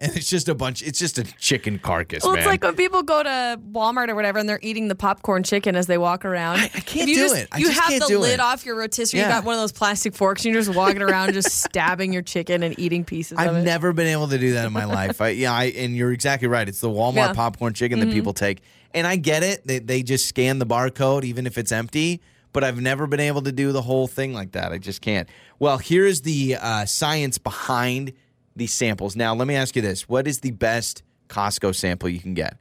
[0.03, 2.39] And it's just a bunch, it's just a chicken carcass, Well, man.
[2.39, 5.75] it's like when people go to Walmart or whatever and they're eating the popcorn chicken
[5.75, 6.57] as they walk around.
[6.59, 7.47] I, can't you do just, it.
[7.51, 8.39] I you have can't the lid it.
[8.39, 9.19] off your rotisserie.
[9.19, 9.31] You Yeah.
[9.31, 12.63] got one of those plastic forks and you're just walking around just stabbing your chicken
[12.63, 15.21] and eating pieces of I've never been able to do that in my life.
[15.21, 16.67] I, yeah, I, and you're exactly right.
[16.67, 17.25] It's the Walmart Yeah.
[17.27, 17.35] Mm-hmm.
[17.35, 18.61] popcorn chicken that people take,
[18.95, 19.67] and I get it.
[19.67, 22.21] They, they just scan the barcode even if it's empty.
[22.53, 24.71] But I've never been able to do the whole thing like that.
[24.73, 25.29] I just can't.
[25.59, 28.11] Well, here is the uh, science behind
[28.55, 29.15] these samples.
[29.15, 32.57] Now, let me ask you this: What is the best Costco sample you can get?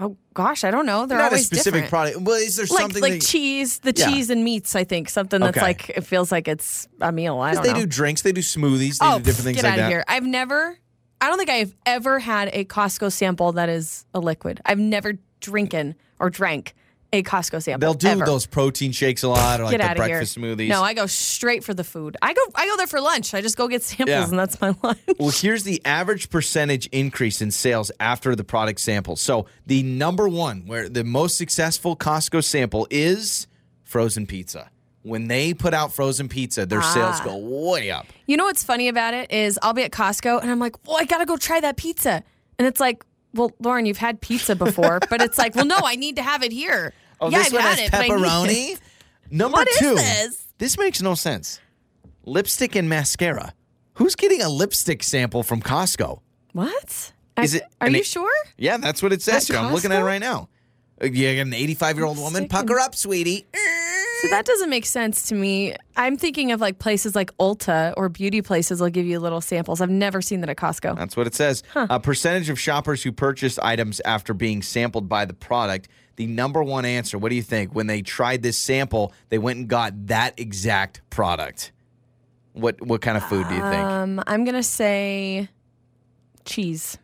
[0.00, 1.06] oh gosh, I don't know.
[1.06, 1.90] They're Not a always specific different.
[1.90, 2.20] product.
[2.20, 4.06] Well, is there Like something like that, cheese, the Yeah.
[4.06, 4.76] cheese and meats.
[4.76, 5.66] I think something that's Okay.
[5.66, 7.38] like it feels like it's a meal.
[7.40, 7.80] I don't they know.
[7.80, 9.84] do drinks, they do smoothies, they oh, do different things get like out that.
[9.86, 10.04] of here!
[10.06, 10.78] I've never.
[11.20, 14.60] I don't think I've ever had a Costco sample that is a liquid.
[14.64, 16.74] I've never drinking or drank
[17.12, 17.80] a Costco sample.
[17.80, 18.24] They'll do ever.
[18.26, 19.96] those protein shakes a lot, or like the of here.
[19.96, 20.68] breakfast smoothies.
[20.68, 22.16] No, I go straight for the food.
[22.20, 23.32] I go I go there for lunch.
[23.32, 24.28] I just go get samples Yeah.
[24.28, 24.98] and that's my lunch.
[25.18, 29.16] Well, here's the average percentage increase in sales after the product sample.
[29.16, 33.46] So the number one, where the most successful Costco sample is
[33.84, 34.70] frozen pizza.
[35.02, 37.24] When they put out frozen pizza, their sales Ah.
[37.24, 37.36] go
[37.70, 38.06] way up.
[38.26, 40.98] You know what's funny about it is I'll be at Costco and I'm like, well,
[41.00, 42.22] I gotta go try that pizza.
[42.58, 43.02] And it's like,
[43.34, 46.42] well, Lauren, you've had pizza before, but it's like, well, no, I need to have
[46.42, 46.92] it here.
[47.20, 48.72] Oh, yeah, this I've one had has it, but I need pepperoni.
[48.74, 48.80] it.
[49.30, 49.94] Number What is two.
[50.58, 50.78] this?
[50.78, 51.60] makes no sense.
[52.24, 53.52] Lipstick and mascara.
[53.94, 56.20] Who's getting a lipstick sample from Costco?
[56.52, 57.12] What?
[57.42, 58.30] Is I- it- Are you it- sure?
[58.56, 59.64] Yeah, that's what it says At here.
[59.64, 60.48] I'm looking at it right now.
[61.00, 62.48] You got an 85 year old woman.
[62.48, 63.46] Pucker up, sweetie.
[64.22, 65.76] So that doesn't make sense to me.
[65.96, 69.80] I'm thinking of like places like Ulta or beauty places will give you little samples.
[69.80, 70.96] I've never seen that at Costco.
[70.96, 71.62] That's what it says.
[71.76, 75.86] A percentage of shoppers who purchased items after being sampled by the product.
[76.16, 77.76] The number one answer, what do you think?
[77.76, 81.70] When they tried this sample, they went and got that exact product.
[82.54, 83.84] What what kind of food do you think?
[83.84, 85.48] Um, I'm gonna say
[86.44, 86.98] cheese.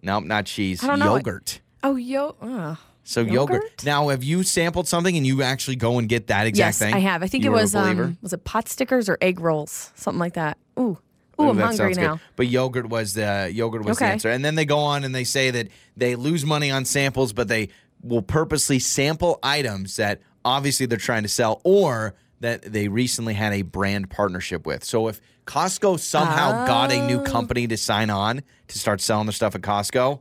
[0.00, 0.80] no, not cheese.
[0.80, 1.16] Don't know.
[1.16, 1.60] Yogurt.
[1.82, 2.36] Oh, yo.
[2.40, 2.78] ugh.
[3.08, 3.62] So yogurt?
[3.62, 3.84] Yogurt?
[3.86, 6.92] Now, have you sampled something and you actually go and get that exact yes, thing?
[6.94, 7.22] I have.
[7.22, 10.34] I think You it was um, was it pot stickers or egg rolls, something like
[10.34, 10.58] that.
[10.78, 10.98] Ooh, ooh,
[11.40, 12.02] Ooh, I'm hungry sounds good.
[12.04, 12.20] now.
[12.36, 14.28] But yogurt was the yogurt was the answer.
[14.28, 17.48] And then they go on and they say that they lose money on samples, but
[17.48, 17.70] they
[18.02, 23.54] will purposely sample items that obviously they're trying to sell or that they recently had
[23.54, 24.84] a brand partnership with.
[24.84, 27.06] So if Costco somehow got a Oh.
[27.06, 30.20] new company to sign on to start selling their stuff at Costco,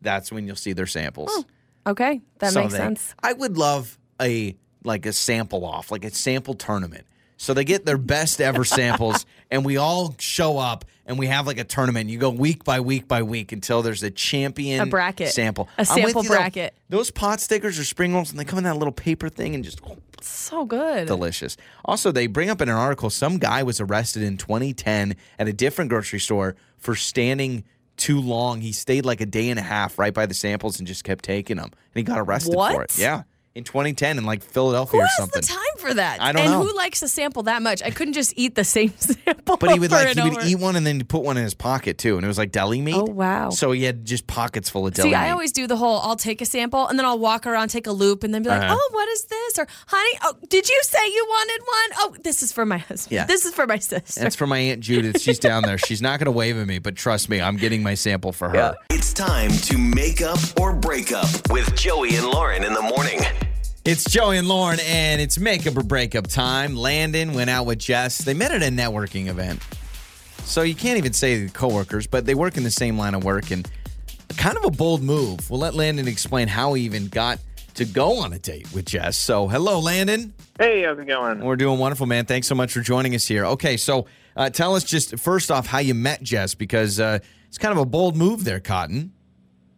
[0.00, 1.44] that's when you'll see their samples.
[1.88, 3.14] Okay, that makes sense.
[3.22, 7.04] I would love a like a sample off, like a sample tournament.
[7.40, 11.46] So they get their best ever samples, and we all show up and we have
[11.46, 12.10] like a tournament.
[12.10, 15.28] You go week by week by week until there's a champion A bracket.
[15.32, 15.68] sample.
[15.78, 16.34] A sample you, though.
[16.34, 16.74] bracket.
[16.88, 19.62] Those pot stickers or spring rolls, and they come in that little paper thing and
[19.64, 19.80] just
[20.20, 21.06] So good.
[21.06, 21.56] delicious.
[21.84, 25.52] Also, they bring up in an article some guy was arrested in 2010 at a
[25.52, 27.64] different grocery store for standing
[27.98, 28.60] too long.
[28.60, 31.24] He stayed like a day and a half right by the samples and just kept
[31.24, 32.98] taking them, and he got arrested for it.
[32.98, 33.24] Yeah,
[33.58, 35.40] in 2010 in like Philadelphia Who or has something.
[35.42, 36.20] the time for that?
[36.22, 36.62] I don't and know.
[36.64, 37.82] who likes to sample that much?
[37.82, 39.56] I couldn't just eat the same sample.
[39.58, 40.48] But he would like he and would over.
[40.48, 42.80] eat one and then put one in his pocket too, and it was like deli
[42.80, 42.94] meat.
[42.94, 43.50] Oh, wow.
[43.50, 45.20] So he had just pockets full of deli See, meat.
[45.20, 47.86] I always do the whole I'll take a sample and then I'll walk around, take
[47.86, 48.76] a loop, and then be like, Uh-huh.
[48.78, 49.58] oh, what is this?
[49.58, 51.98] Or, honey, oh, did you say you wanted one?
[52.00, 53.12] Oh, this is for my husband.
[53.12, 53.24] Yeah.
[53.26, 54.20] This is for my sister.
[54.20, 55.20] That's for my aunt Judith.
[55.20, 55.78] She's down there.
[55.78, 58.48] She's not going to wave at me, but trust me, I'm getting my sample for
[58.50, 58.76] her.
[58.90, 63.20] It's time to make up or break up with Joey and Lauren in the morning.
[63.90, 66.76] It's Joey and Lauren, and it's makeup or breakup time.
[66.76, 68.18] Landon went out with Jess.
[68.18, 69.62] They met at a networking event.
[70.44, 73.24] So you can't even say they're coworkers, but they work in the same line of
[73.24, 73.66] work and
[74.36, 75.48] kind of a bold move.
[75.48, 77.38] We'll let Landon explain how he even got
[77.76, 79.16] to go on a date with Jess.
[79.16, 80.34] So, hello, Landon.
[80.60, 81.42] Hey, how's it going?
[81.42, 82.26] We're doing wonderful, man.
[82.26, 83.46] Thanks so much for joining us here.
[83.46, 84.04] Okay, so
[84.36, 87.78] uh, tell us just first off how you met Jess because uh, it's kind of
[87.78, 89.14] a bold move there, Cotton.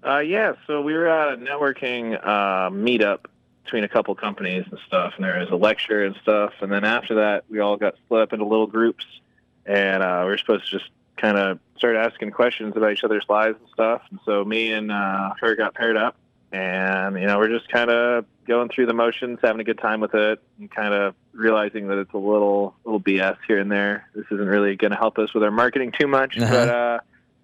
[0.04, 3.26] Uh, yeah, so we were at a networking uh, meetup
[3.70, 6.52] between a couple companies and stuff, and there was a lecture and stuff.
[6.60, 9.04] And then after that, we all got split up into little groups,
[9.64, 13.24] and uh, we were supposed to just kind of start asking questions about each other's
[13.28, 14.02] lives and stuff.
[14.10, 16.16] And so me and uh, her got paired up,
[16.50, 20.00] and you know we're just kind of going through the motions, having a good time
[20.00, 24.08] with it, and kind of realizing that it's a little little BS here and there.
[24.16, 26.50] This isn't really going to help us with our marketing too much, Uh-huh.
[26.52, 26.68] but.
[26.68, 26.98] uh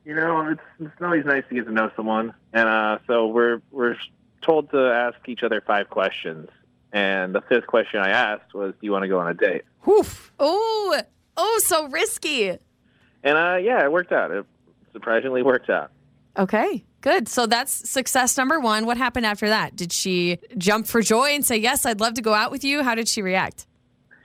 [0.09, 3.61] you know, it's it's always nice to get to know someone, and uh, so we're
[3.73, 3.97] we're
[4.43, 6.49] told to ask each other five questions.
[6.93, 9.63] And the fifth question I asked was, "Do you want to go on a date?"
[9.83, 10.05] Whew.
[10.39, 11.01] oh,
[11.37, 12.49] oh, so risky.
[12.49, 14.31] And uh, yeah, it worked out.
[14.31, 14.47] It
[14.93, 15.91] surprisingly worked out.
[16.39, 17.29] Okay, good.
[17.29, 18.87] So that's success number one.
[18.87, 19.75] What happened after that?
[19.75, 22.83] Did she jump for joy and say, yes, I'd love to go out with you?
[22.83, 23.67] How did she react?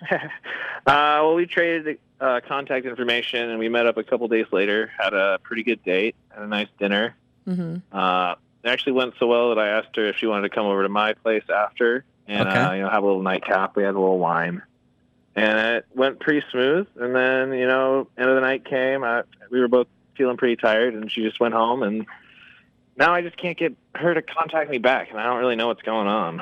[0.11, 0.17] uh,
[0.85, 4.91] well, we traded uh, contact information, and we met up a couple days later.
[4.97, 7.15] Had a pretty good date, had a nice dinner.
[7.47, 7.77] Mm-hmm.
[7.91, 10.65] Uh, it actually went so well that I asked her if she wanted to come
[10.65, 12.57] over to my place after and Okay.
[12.59, 13.75] uh, you know have a little nightcap.
[13.75, 14.61] We had a little wine,
[15.35, 16.87] and it went pretty smooth.
[16.99, 19.03] And then you know, end of the night came.
[19.03, 21.83] I, we were both feeling pretty tired, and she just went home.
[21.83, 22.05] And
[22.97, 25.67] now I just can't get her to contact me back, and I don't really know
[25.67, 26.41] what's going on.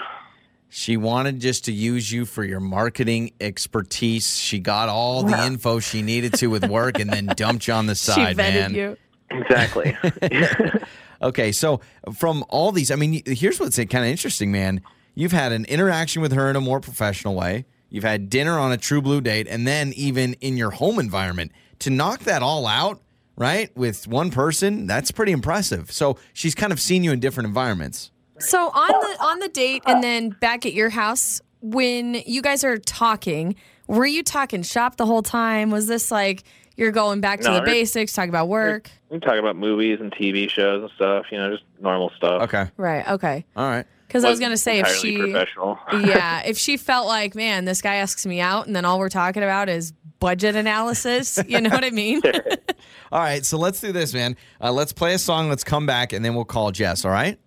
[0.71, 4.37] She wanted just to use you for your marketing expertise.
[4.37, 7.87] She got all the info she needed to with work and then dumped you on
[7.87, 8.75] the side, vetted man.
[8.75, 8.97] you.
[9.31, 9.97] Exactly.
[11.21, 11.81] Okay, so
[12.13, 14.81] from all these, I mean, here's what's kind of interesting, man.
[15.15, 17.65] You've had an interaction with her in a more professional way.
[17.89, 21.51] You've had dinner on a true blue date, and then even in your home environment.
[21.79, 23.01] To knock that all out,
[23.35, 25.91] right, with one person, that's pretty impressive.
[25.91, 28.11] So she's kind of seen you in different environments.
[28.39, 32.63] So on the on the date and then back at your house, when you guys
[32.63, 33.55] are talking,
[33.87, 35.71] were you talking shop the whole time?
[35.71, 36.43] Was this like
[36.79, 38.89] you're going back to No, the we're- basics, talking about work?
[39.09, 41.25] we talk about movies and TV shows and stuff.
[41.31, 42.43] You know, just normal stuff.
[42.43, 42.69] Okay.
[42.77, 43.07] Right.
[43.07, 43.45] Okay.
[43.55, 43.85] All right.
[44.07, 45.77] Because I was gonna say if she, professional.
[45.93, 49.09] yeah, if she felt like, man, this guy asks me out, and then all we're
[49.09, 51.37] talking about is budget analysis.
[51.47, 52.21] You know what I mean?
[53.11, 53.45] All right.
[53.45, 54.35] So let's do this, man.
[54.59, 55.47] Uh, let's play a song.
[55.49, 57.05] Let's come back, and then we'll call Jess.
[57.05, 57.37] All right.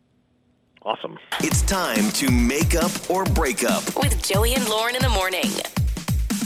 [0.84, 1.18] Awesome.
[1.40, 3.82] It's time to make up or break up.
[3.96, 5.44] With Joey and Lauren in the morning.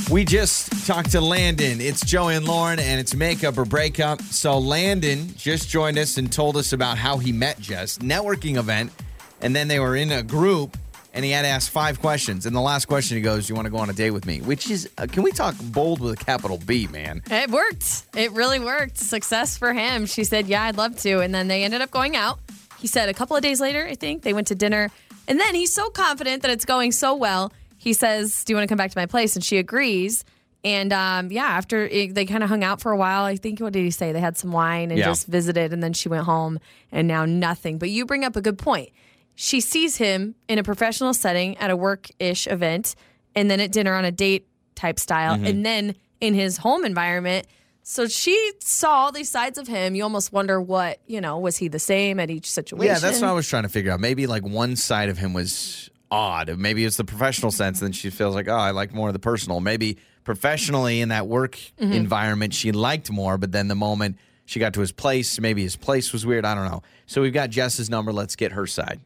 [0.08, 1.80] We just talked to Landon.
[1.80, 4.22] It's Joey and Lauren, and it's makeup or breakup.
[4.22, 8.92] So Landon just joined us and told us about how he met Jess, networking event,
[9.40, 10.76] and then they were in a group,
[11.12, 12.46] and he had to ask five questions.
[12.46, 14.40] And the last question he goes, "You want to go on a date with me?"
[14.40, 17.22] Which is, uh, can we talk bold with a capital B, man?
[17.28, 18.04] It worked.
[18.16, 18.98] It really worked.
[18.98, 20.06] Success for him.
[20.06, 21.18] She said, Yeah, I'd love to.
[21.18, 22.38] And then they ended up going out.
[22.78, 24.92] He said a couple of days later, I think, they went to dinner.
[25.26, 27.52] And then he's so confident that it's going so well.
[27.86, 29.36] He says, Do you want to come back to my place?
[29.36, 30.24] And she agrees.
[30.64, 33.60] And um, yeah, after it, they kind of hung out for a while, I think,
[33.60, 34.10] what did he say?
[34.10, 35.04] They had some wine and Yeah.
[35.04, 35.72] just visited.
[35.72, 36.58] And then she went home
[36.90, 37.78] and now nothing.
[37.78, 38.88] But you bring up a good point.
[39.36, 42.96] She sees him in a professional setting at a work ish event
[43.36, 45.34] and then at dinner on a date type style.
[45.34, 47.46] And then in his home environment.
[47.84, 49.94] So she saw all these sides of him.
[49.94, 52.94] You almost wonder what, you know, was he the same at each situation?
[52.94, 54.00] Yeah, that's what I was trying to figure out.
[54.00, 56.56] Maybe like one side of him was odd.
[56.58, 59.12] Maybe it's the professional sense, and then she feels like, oh, I like more of
[59.12, 59.60] the personal.
[59.60, 61.92] Maybe professionally in that work Mm-hmm.
[61.92, 65.76] environment, she liked more, but then the moment she got to his place, maybe his
[65.76, 66.44] place was weird.
[66.44, 66.82] I don't know.
[67.06, 68.12] So we've got Jess's number.
[68.12, 69.00] Let's get her side.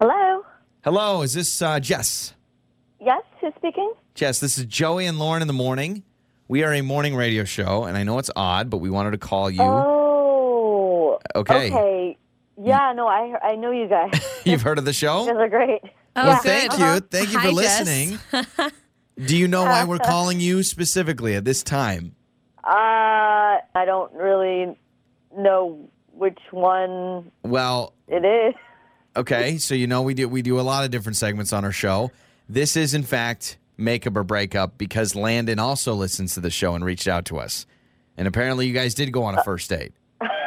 [0.00, 0.44] Hello.
[0.82, 2.34] Hello, is this uh, Jess?
[3.00, 3.92] Yes, who's speaking?
[4.14, 6.02] Jess, this is Joey and Lauren in the morning.
[6.48, 9.18] We are a morning radio show, and I know it's odd, but we wanted to
[9.18, 9.62] call you.
[9.62, 9.98] Oh.
[11.34, 11.70] Okay.
[11.72, 12.16] Okay.
[12.62, 14.10] Yeah, no, I I know you guys.
[14.44, 15.26] You've heard of the you show?
[15.26, 15.80] guys are great.
[16.16, 16.42] Oh, well, good.
[16.42, 17.00] thank you.
[17.00, 17.86] Thank you for Jess.
[17.86, 18.18] listening.
[19.24, 22.14] Do you know why we're calling you specifically at this time?
[22.64, 24.76] Uh, I don't really
[25.36, 28.54] know which one Well, it is.
[29.16, 31.72] okay, so you know we do we do a lot of different segments on our
[31.72, 32.10] show.
[32.48, 36.84] This is in fact makeup or breakup because Landon also listens to the show and
[36.84, 37.64] reached out to us.
[38.18, 39.92] And apparently you guys did go on a first date.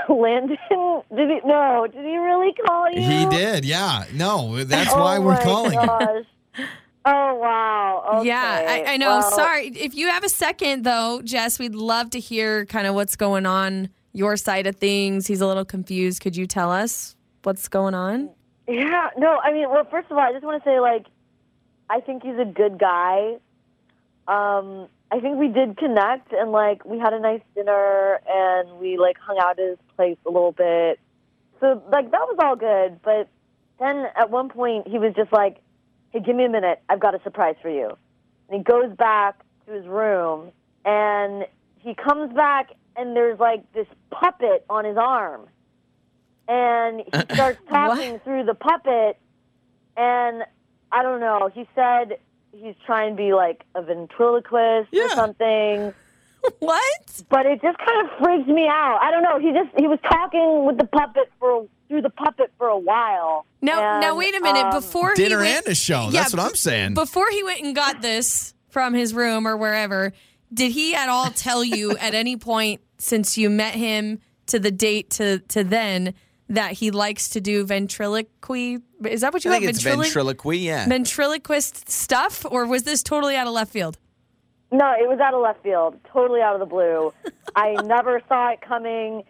[0.09, 0.57] Landon,
[1.15, 1.39] did he?
[1.45, 3.01] No, did he really call you?
[3.01, 4.05] He did, yeah.
[4.13, 5.79] No, that's Oh why we're my calling you.
[5.87, 6.25] gosh.
[7.05, 8.17] Oh wow.
[8.19, 8.27] Okay.
[8.27, 9.07] Yeah, I, I know.
[9.19, 9.67] Well, Sorry.
[9.67, 13.45] If you have a second, though, Jess, we'd love to hear kind of what's going
[13.45, 15.27] on, your side of things.
[15.27, 16.21] He's a little confused.
[16.21, 18.29] Could you tell us what's going on?
[18.69, 19.09] Yeah.
[19.17, 21.05] No, I mean, well, first of all, I just want to say, like,
[21.89, 23.33] I think he's a good guy.
[24.27, 28.97] Um, I think we did connect, and like, we had a nice dinner, and we
[28.97, 30.99] like hung out at his place a little bit.
[31.63, 33.01] So, like, that was all good.
[33.01, 33.29] But
[33.79, 35.61] then at one point, he was just like,
[36.11, 36.81] "Hey, give me a minute.
[36.89, 37.97] I've got a surprise for you."
[38.49, 40.51] And he goes back to his room,
[40.83, 41.45] and
[41.79, 45.47] he comes back, and there's like this puppet on his arm
[46.47, 49.17] and he starts talking through the puppet
[49.97, 50.43] and
[50.91, 52.17] i don't know he said
[52.51, 55.93] he's trying to be like a ventriloquist or something
[56.59, 57.21] What?
[57.29, 59.99] but it just kind of freaks me out i don't know he just he was
[60.09, 64.41] talking with the puppet for through the puppet for a while Now, now wait a
[64.41, 64.63] minute.
[64.65, 66.05] um, Before Dinner he went, and a show.
[66.05, 66.95] Yeah, That's what I'm saying.
[66.95, 70.11] Before he went and got this from his room or wherever,
[70.53, 74.71] did he at all tell you at any point since you met him to the
[74.71, 76.13] date to to then
[76.49, 78.79] that he likes to do ventriloquy?
[79.05, 79.75] Is that what you I think have?
[79.75, 80.87] it's Ventrilo- ventriloquy, yeah.
[80.87, 83.97] ventriloquist stuff, or was this totally out of left field?
[84.73, 87.13] No, it was out of left field, totally out of the blue.
[87.55, 89.23] I never saw it coming,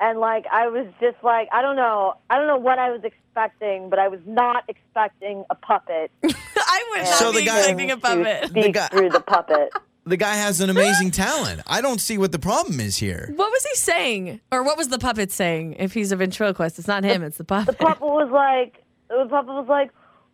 [0.00, 3.02] and like I was just like, I don't know, I don't know what I was
[3.04, 6.10] expecting, but I was not expecting a puppet.
[6.24, 8.48] I would not So be the guy- expecting a to puppet.
[8.50, 9.70] speak guy- through the puppet.
[10.04, 11.60] the guy has an amazing talent.
[11.66, 13.30] I don't see what the problem is here.
[13.36, 15.74] What was he saying, or what was the puppet saying?
[15.78, 17.78] If he's a ventriloquist, it's not him; it's the puppet.
[17.78, 19.90] The puppet was like, the puppet was like,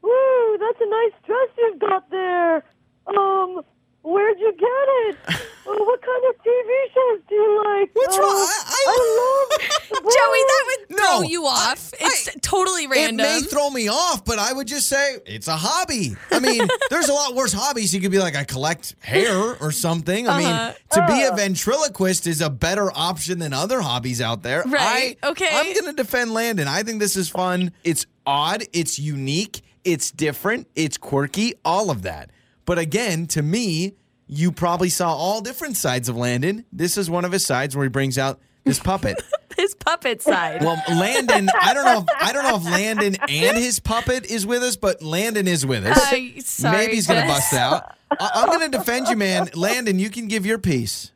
[0.07, 2.65] "Ooh, that's a nice dress you've got there.
[3.09, 3.61] Um,
[4.05, 4.67] where'd you get
[5.09, 5.41] it?
[5.67, 7.89] Oh, what kind of TV shows do you like?
[7.95, 8.37] What's Oh, wrong?
[8.37, 11.95] I- I- I, love Joey, that would throw you off.
[11.95, 13.25] I- it's totally random.
[13.25, 16.17] It may throw me off, but I would just say it's a hobby.
[16.31, 17.95] I mean, there's a lot worse hobbies.
[17.95, 20.29] You could be like, I collect hair or something.
[20.29, 20.67] I Uh-huh.
[20.67, 24.65] mean, to be a ventriloquist is a better option than other hobbies out there.
[24.67, 25.49] Right, I, okay.
[25.51, 26.69] I'm going to defend Landon.
[26.69, 27.73] I think this is fun.
[27.85, 28.65] It's odd.
[28.75, 29.63] It's unique.
[29.83, 30.67] It's different.
[30.77, 31.55] It's quirky.
[31.65, 32.29] All of that.
[32.65, 33.95] But again, to me,
[34.27, 36.65] you probably saw all different sides of Landon.
[36.73, 39.23] This is one of his sides where he brings out this puppet.
[39.57, 40.65] His puppet side.
[40.65, 42.01] Well, Landon, I don't know.
[42.01, 45.65] If, I don't know if Landon and his puppet is with us, but Landon is
[45.65, 45.97] with us.
[45.97, 47.95] Uh, sorry, Maybe he's gonna bust out.
[48.11, 49.49] I, I'm gonna defend you, man.
[49.55, 51.13] Landon, you can give your piece.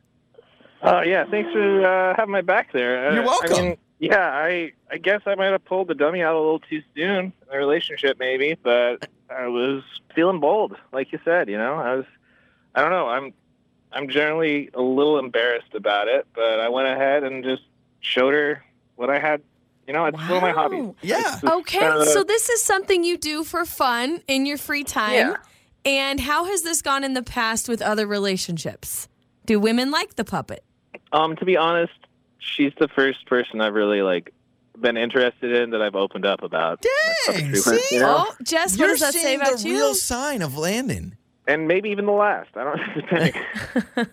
[0.81, 3.09] Uh, yeah, thanks for uh, having my back there.
[3.09, 3.57] Uh, You're welcome.
[3.57, 6.59] I mean, yeah, I I guess I might have pulled the dummy out a little
[6.61, 9.05] too soon in the relationship, maybe, but
[9.35, 9.83] I was
[10.15, 11.49] feeling bold, like you said.
[11.49, 12.05] You know, I was.
[12.75, 13.07] I don't know.
[13.07, 13.33] I'm
[13.91, 17.63] I'm generally a little embarrassed about it, but I went ahead and just
[18.01, 18.63] showed her
[18.95, 19.41] what I had.
[19.87, 20.53] You know, it's one of my Wow.
[20.53, 20.93] hobbies.
[21.01, 21.39] Yeah.
[21.43, 25.13] Okay, Uh, so this is something you do for fun in your free time.
[25.29, 25.35] Yeah.
[25.83, 29.07] And how has this gone in the past with other relationships?
[29.47, 30.63] Do women like the puppet?
[31.11, 31.93] Um, to be honest,
[32.37, 34.31] she's the first person I've really like
[34.81, 36.83] been interested in that I've opened up about.
[37.27, 37.97] Dang, You see?
[37.99, 38.25] know?
[38.29, 39.75] Oh, Jess, what You're does that say seeing about the you?
[39.75, 41.15] real sign of Landon.
[41.47, 42.49] and maybe even the last.
[42.55, 43.41] I don't depending.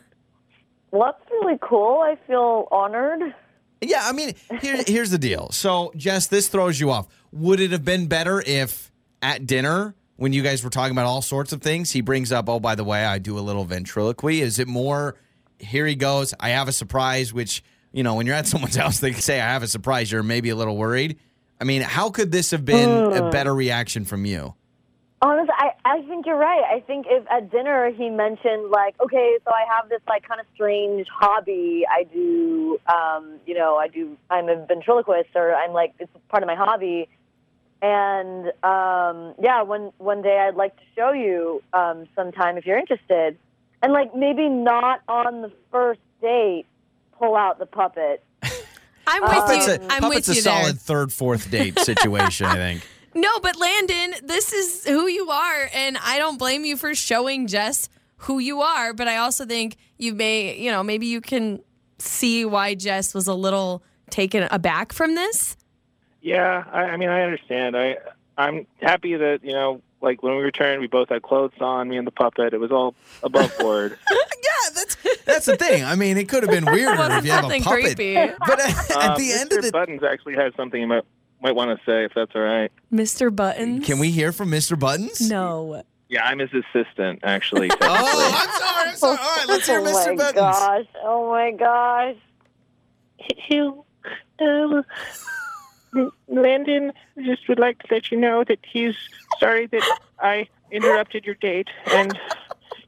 [0.93, 2.01] Well, that's really cool.
[2.01, 3.35] I feel honored.
[3.83, 5.51] Yeah, I mean, here, here's the deal.
[5.51, 7.09] So, Jess, this throws you off.
[7.33, 11.21] Would it have been better if at dinner, when you guys were talking about all
[11.21, 14.41] sorts of things, he brings up, oh, by the way, I do a little ventriloquy?
[14.41, 15.17] Is it more,
[15.59, 17.63] here he goes, I have a surprise, which,
[17.97, 20.51] you know, when you're at someone's house, they say, I have a surprise, you're maybe
[20.51, 21.19] a little worried.
[21.61, 24.55] I mean, how could this have been a better reaction from you?
[25.23, 26.63] Honestly, I, I think you're right.
[26.63, 30.39] I think if at dinner he mentioned like, okay, so I have this like kind
[30.39, 31.87] of strange hobby.
[31.91, 34.19] I do, um, you know, I do.
[34.29, 37.09] I'm a ventriloquist, or I'm like it's part of my hobby.
[37.81, 42.79] And um, yeah, one one day I'd like to show you um, sometime if you're
[42.79, 43.39] interested.
[43.83, 46.67] And like maybe not on the first date,
[47.19, 48.25] pull out the puppet.
[49.09, 49.73] I'm with Puppet's you.
[49.75, 50.63] a, I'm puppet's with a you there.
[50.63, 52.83] solid third, fourth date situation, I think.
[53.15, 57.47] No, but Landon, this is who you are, and I don't blame you for showing
[57.47, 57.89] Jess
[58.19, 58.93] who you are.
[58.93, 61.63] But I also think you may, you know, maybe you can
[61.99, 65.57] see why Jess was a little taken aback from this.
[66.21, 67.75] Yeah, I, I mean, I understand.
[67.75, 67.97] I
[68.37, 71.89] I'm happy that you know, like when we returned, we both had clothes on.
[71.89, 72.53] Me and the puppet.
[72.53, 73.97] It was all above board.
[74.09, 74.97] Yeah, that's
[75.27, 75.85] that's the thing.
[75.85, 77.83] I mean, it could have been weirder if you have a Nothing puppet.
[77.97, 78.15] creepy.
[78.15, 79.59] But at, at Um, the end Mr.
[79.59, 81.05] of the Buttons actually has something you might
[81.43, 82.73] might want to say if that's all right.
[82.93, 83.35] Mr.
[83.35, 83.85] Buttons.
[83.85, 84.79] Can we hear from Mr.
[84.79, 85.21] Buttons?
[85.29, 85.83] No.
[86.09, 87.69] Yeah, I'm his assistant actually.
[87.83, 88.89] Oh, I'm sorry.
[88.91, 89.19] I'm sorry.
[89.21, 90.07] All right, let's hear oh Mr.
[90.11, 90.33] my Buttons.
[90.35, 90.87] gosh!
[91.03, 92.17] Oh my gosh!
[93.49, 93.85] Who,
[94.41, 94.85] um,
[96.29, 96.93] Landon
[97.25, 98.95] just would like to let you know that he's
[99.41, 102.19] sorry that I interrupted your date, and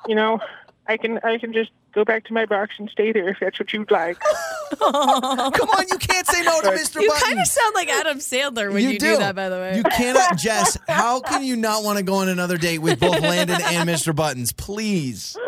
[0.07, 0.41] you know,
[0.87, 3.59] I can I can just go back to my box and stay there if that's
[3.59, 4.19] what you'd like.
[4.81, 6.73] Come on, you can't say no to Mr.
[6.73, 6.95] Buttons.
[6.97, 7.23] You Buttons.
[7.23, 9.17] kind of sound like Adam Sandler when you, do.
[9.17, 9.77] that, by the way.
[9.77, 10.77] You cannot, Jess.
[10.89, 14.15] How can you not want to go on another date with both Landon and Mr.
[14.15, 14.53] Buttons?
[14.53, 15.37] Please.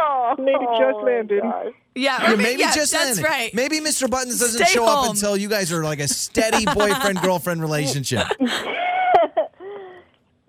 [0.00, 1.40] Oh, Maybe just my Landon.
[1.40, 1.72] gosh.
[1.94, 3.24] yeah, Yeah, maybe yeah, just that's Landon.
[3.24, 3.54] right.
[3.54, 4.08] Maybe Mr.
[4.08, 5.10] Buttons doesn't Stay show up home.
[5.10, 8.26] until you guys are like a steady boyfriend girlfriend relationship.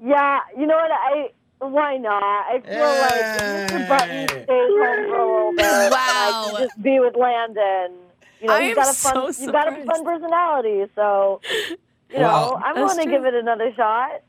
[0.06, 0.92] Yeah, you know what?
[0.92, 1.30] I
[1.60, 2.22] why not?
[2.24, 3.88] I feel like Mr.
[3.88, 5.66] Button stays home for a little bit.
[5.66, 7.98] and I can just be with Landon.
[8.42, 9.34] You know, I he's am got a fun.
[9.34, 11.42] so You've got a fun personality, so
[12.10, 12.22] you Wow.
[12.22, 13.12] know, I'm That's willing to true.
[13.12, 14.22] give it another shot.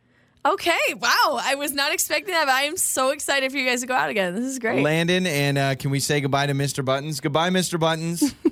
[0.45, 1.39] Okay, wow.
[1.43, 3.95] I was not expecting that, but I am so excited for you guys to go
[3.95, 4.35] out again.
[4.35, 4.83] This is great.
[4.83, 6.83] Landon, and uh, can we say goodbye to Mr.
[6.85, 7.21] Buttons?
[7.21, 7.79] Goodbye, Mr.
[7.79, 8.35] Buttons.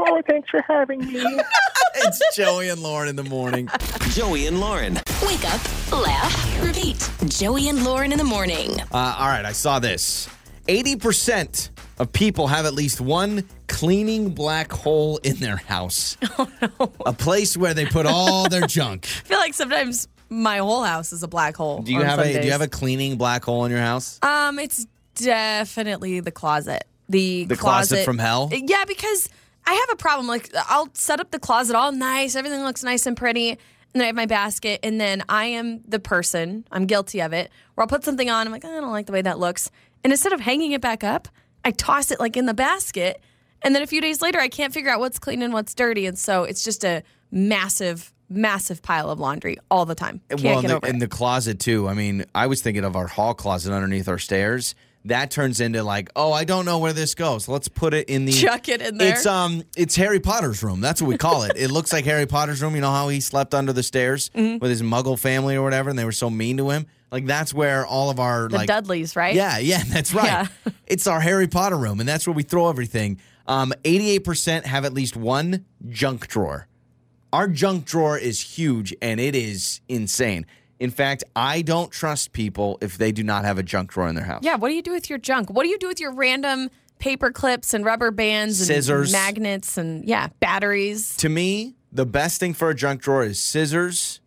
[0.00, 1.20] Oh, thanks for having me.
[1.96, 3.68] it's Joey and Lauren in the morning.
[4.10, 4.94] Joey and Lauren.
[5.26, 7.10] Wake up, laugh, repeat.
[7.26, 8.80] Joey and Lauren in the morning.
[8.92, 10.28] Uh, all right, I saw this.
[10.68, 16.16] 80% of people have at least one cleaning black hole in their house.
[16.38, 16.92] Oh, no.
[17.04, 19.04] A place where they put all their junk.
[19.04, 21.82] I feel like sometimes my whole house is a black hole.
[21.82, 23.80] Do you on have a some do you have a cleaning black hole in your
[23.80, 24.20] house?
[24.22, 24.86] Um, it's
[25.16, 26.84] definitely the closet.
[27.08, 28.50] The, The closet from hell?
[28.52, 29.28] Yeah, because
[29.66, 30.26] I have a problem.
[30.26, 33.58] Like I'll set up the closet all nice, everything looks nice and pretty, and
[33.94, 37.50] then I have my basket, and then I am the person, I'm guilty of it,
[37.74, 39.70] where I'll put something on, I'm like, "Oh, I don't like the way that looks.
[40.04, 41.28] And instead of hanging it back up,
[41.64, 43.20] I toss it like in the basket.
[43.62, 46.06] And then a few days later I can't figure out what's clean and what's dirty.
[46.06, 50.20] And so it's just a massive, massive pile of laundry all the time.
[50.30, 51.88] Can't well, in the, in the closet too.
[51.88, 54.74] I mean, I was thinking of our hall closet underneath our stairs.
[55.08, 57.48] That turns into like, oh, I don't know where this goes.
[57.48, 59.12] Let's put it in the Chuck it in there.
[59.14, 60.80] It's um, it's Harry Potter's room.
[60.80, 61.52] That's what we call it.
[61.56, 62.74] it looks like Harry Potter's room.
[62.74, 64.58] You know how he slept under the stairs Mm-hmm.
[64.58, 66.86] with his Muggle family or whatever, and they were so mean to him.
[67.10, 69.34] Like that's where all of our the like Dudleys, right?
[69.34, 70.24] Yeah, yeah, that's right.
[70.26, 70.46] Yeah.
[70.86, 73.18] it's our Harry Potter room, and that's where we throw everything.
[73.46, 76.68] Um, 88% have at least one junk drawer.
[77.32, 80.46] Our junk drawer is huge and it is insane.
[80.80, 84.14] In fact, I don't trust people if they do not have a junk drawer in
[84.14, 84.42] their house.
[84.44, 85.50] Yeah, what do you do with your junk?
[85.50, 89.12] What do you do with your random paper clips and rubber bands and Scissors.
[89.12, 91.16] magnets and yeah, batteries?
[91.18, 94.20] To me, the best thing for a junk drawer is scissors,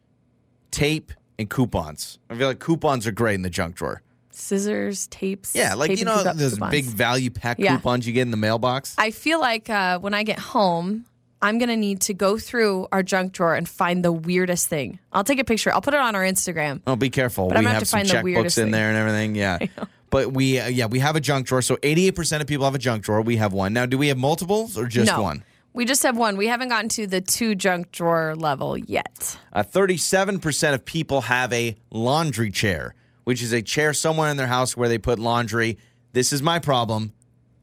[0.72, 2.20] tape, and coupons.
[2.30, 4.02] I feel like coupons are great in the junk drawer.
[4.32, 5.56] Scissors, tapes.
[5.56, 6.72] Yeah, like tape you know those coupons.
[6.72, 7.76] big value pack Yeah.
[7.76, 8.96] coupons you get in the mailbox.
[8.98, 11.06] I feel like uh, when I get home,
[11.42, 15.00] I'm gonna need to go through our junk drawer and find the weirdest thing.
[15.12, 15.74] I'll take a picture.
[15.74, 16.82] I'll put it on our Instagram.
[16.86, 17.48] Oh, be careful.
[17.48, 18.72] But I'm we gonna have have to some find the checkbooks in thing.
[18.72, 19.36] there and everything.
[19.36, 19.60] Yeah.
[20.12, 21.62] But we, uh, yeah, we have a junk drawer.
[21.62, 23.22] So 88% of people have a junk drawer.
[23.22, 23.72] We have one.
[23.72, 25.46] Now, do we have multiples or just no, one?
[25.74, 26.36] we just have one.
[26.36, 29.38] We haven't gotten to the two junk drawer level yet.
[29.54, 34.48] Uh, 37% of people have a laundry chair, which is a chair somewhere in their
[34.48, 35.78] house where they put laundry.
[36.12, 37.14] This is my problem.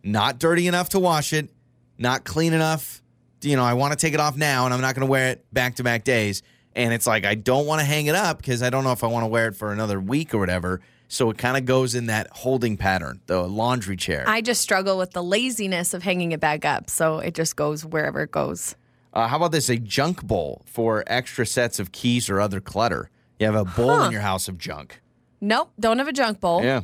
[0.02, 1.50] Not dirty enough to wash it,
[1.98, 3.02] not clean enough.
[3.42, 5.30] You know, I want to take it off now and I'm not going to wear
[5.30, 6.42] it back to back days.
[6.74, 9.02] And it's like, I don't want to hang it up because I don't know if
[9.02, 10.80] I want to wear it for another week or whatever.
[11.08, 14.24] So it kind of goes in that holding pattern, the laundry chair.
[14.26, 17.84] I just struggle with the laziness of hanging it back up, so it just goes
[17.84, 18.76] wherever it goes.
[19.14, 19.70] Uh, how about this?
[19.70, 23.10] A junk bowl for extra sets of keys or other clutter.
[23.40, 25.00] You have a bowl in your house of junk.
[25.40, 26.62] Nope, don't have a junk bowl.
[26.62, 26.82] Yeah.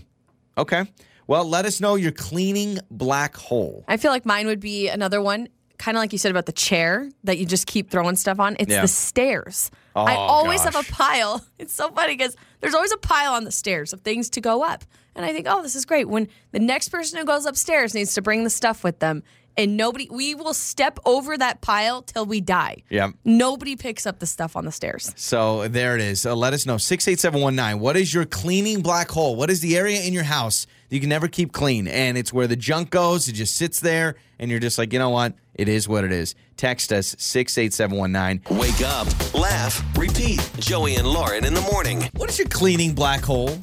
[0.57, 0.85] Okay.
[1.27, 3.85] Well, let us know your cleaning black hole.
[3.89, 5.49] I feel like mine would be another one,
[5.85, 8.57] kind of like you said about the chair that you just keep throwing stuff on.
[8.59, 8.81] It's Yeah.
[8.81, 9.71] the stairs.
[9.95, 11.45] I Oh, always have a pile.
[11.59, 14.63] It's so funny because there's always a pile on the stairs of things to go
[14.65, 14.85] up.
[15.15, 16.09] And I think, oh, this is great.
[16.09, 19.23] When the next person who goes upstairs needs to bring the stuff with them,
[19.57, 20.09] and nobody.
[20.11, 22.79] We will step over that pile till we die.
[22.91, 23.11] Yeah.
[23.25, 25.13] Nobody picks up the stuff on the stairs.
[25.15, 26.27] So there it is.
[26.27, 26.77] Uh, let us know.
[26.77, 27.79] 68719.
[27.81, 29.37] What is your cleaning black hole?
[29.37, 31.89] What is the area in your house you can never keep clean?
[31.89, 33.29] And it's where the junk goes.
[33.29, 35.35] It just sits there, and you're just like, you know what?
[35.55, 36.35] It is what it is.
[36.57, 38.59] Text us 68719.
[38.59, 40.41] Wake up, laugh, repeat.
[40.59, 42.09] Joey and Lauren in the morning.
[42.15, 43.59] What is your cleaning black hole?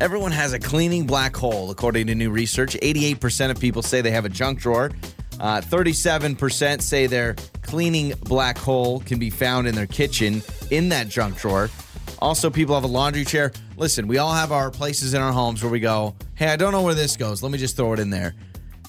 [0.00, 2.76] Everyone has a cleaning black hole, according to new research.
[2.82, 4.90] 88% of people say they have a junk drawer.
[5.38, 11.08] Uh, 37% say their cleaning black hole can be found in their kitchen in that
[11.08, 11.68] junk drawer.
[12.18, 13.50] Also, people have a laundry chair.
[13.76, 16.72] Listen, we all have our places in our homes where we go, hey, I don't
[16.72, 17.42] know where this goes.
[17.42, 18.34] Let me just throw it in there.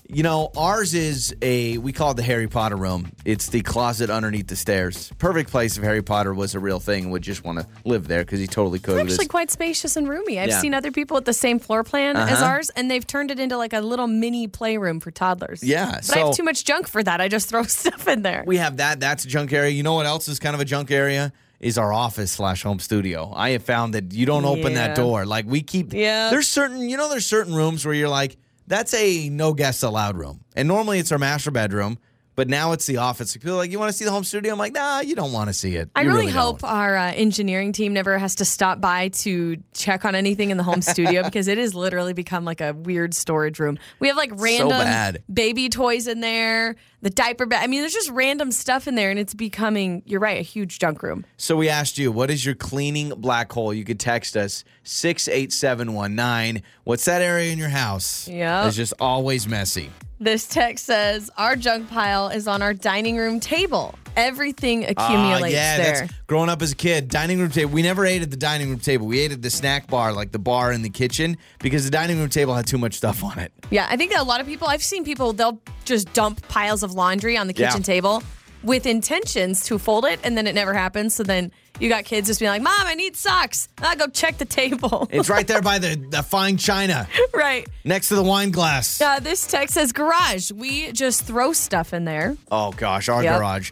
[0.08, 3.12] You know, ours is a, we call it the Harry Potter room.
[3.26, 5.12] It's the closet underneath the stairs.
[5.18, 8.08] Perfect place if Harry Potter was a real thing and would just want to live
[8.08, 8.92] there because he totally could.
[8.92, 10.40] It's with his- actually quite spacious and roomy.
[10.40, 10.60] I've Yeah.
[10.60, 12.46] seen other people with the same floor plan as Uh-huh.
[12.46, 15.64] ours, and they've turned it into like a little mini playroom for toddlers.
[15.64, 17.20] Yeah, But I have too much junk for that.
[17.20, 18.44] I just throw stuff in there.
[18.46, 19.00] We have that.
[19.00, 19.72] That's a junk area.
[19.72, 21.34] You know what else is kind of a junk area?
[21.64, 23.32] Is our office slash home studio.
[23.34, 25.26] I have found that you don't open that door.
[25.26, 25.94] Like we keep.
[25.94, 26.30] Yeah.
[26.30, 26.90] There's certain.
[26.90, 28.36] You know, there's certain rooms where you're like,
[28.68, 31.98] that's a no guests allowed room, and normally it's our master bedroom.
[32.36, 33.38] But now it's the office.
[33.38, 34.52] People are like, you want to see the home studio?
[34.54, 35.92] I'm like, nah, you don't want to see it.
[35.96, 39.58] I You really, don't." hope our uh, engineering team never has to stop by to
[39.76, 43.14] check on anything in the home studio because it has literally become like a weird
[43.14, 43.78] storage room.
[44.00, 45.24] We have like random bad.
[45.32, 47.64] baby toys in there, the diaper bag.
[47.64, 50.80] I mean, there's just random stuff in there, and it's becoming, you're right, a huge
[50.80, 51.26] junk room.
[51.38, 53.74] So we asked you, what is your cleaning black hole?
[53.74, 56.64] You could text us 68719.
[56.86, 58.28] What's that area in your house?
[58.28, 58.68] Yep.
[58.68, 59.92] It's just always messy.
[60.20, 63.96] This text says our junk pile is on our dining room table.
[64.16, 66.10] Everything Ah, accumulates yeah, there.
[66.28, 67.08] growing up as a kid.
[67.10, 67.72] Dining room table.
[67.72, 69.08] We never ate at the dining room table.
[69.08, 72.20] We ate at the snack bar, like the bar in the kitchen, because the dining
[72.20, 73.52] room table had too much stuff on it.
[73.72, 76.94] Yeah, I think a lot of people, I've seen people, they'll just dump piles of
[76.94, 77.84] laundry on the kitchen Yeah.
[77.84, 78.24] table
[78.64, 81.14] with intentions to fold it, and then it never happens.
[81.14, 81.52] So then
[81.82, 83.68] you got kids just being like, Mom, I need socks.
[83.82, 85.10] I'll go check the table.
[85.12, 87.68] It's right there by the, the fine china, right.
[87.84, 89.02] next to the wine glass.
[89.02, 90.50] Uh, this text says garage.
[90.52, 92.38] We just throw stuff in there.
[92.52, 93.38] Oh gosh, our Yep.
[93.38, 93.72] garage.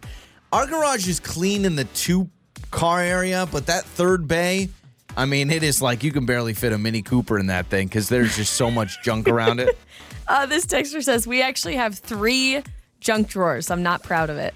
[0.52, 2.28] Our garage is clean in the two
[2.70, 4.68] car area, but that third bay,
[5.16, 7.86] I mean, it is like you can barely fit a Mini Cooper in that thing
[7.88, 9.76] because there's just so much junk around it.
[10.28, 12.62] Uh, this texter says we actually have three
[13.00, 13.70] junk drawers.
[13.72, 14.54] I'm not proud of it.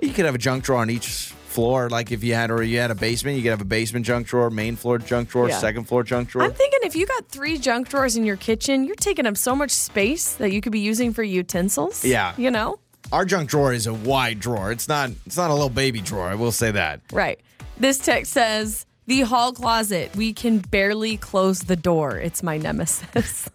[0.00, 1.06] You could have a junk drawer on each
[1.48, 4.04] floor, like if you had or you had a basement, you could have a basement
[4.04, 5.58] junk drawer, main floor junk drawer, Yeah.
[5.58, 6.44] second floor junk drawer.
[6.44, 9.56] I'm thinking if you got three junk drawers in your kitchen, you're taking up so
[9.56, 12.04] much space that you could be using for utensils.
[12.04, 12.34] Yeah.
[12.36, 12.78] You know?
[13.12, 14.70] Our junk drawer is a wide drawer.
[14.70, 15.10] It's not.
[15.26, 16.28] It's not a little baby drawer.
[16.28, 17.00] I will say that.
[17.12, 17.40] Right.
[17.78, 20.14] This text says the hall closet.
[20.14, 22.16] We can barely close the door.
[22.18, 23.48] It's my nemesis.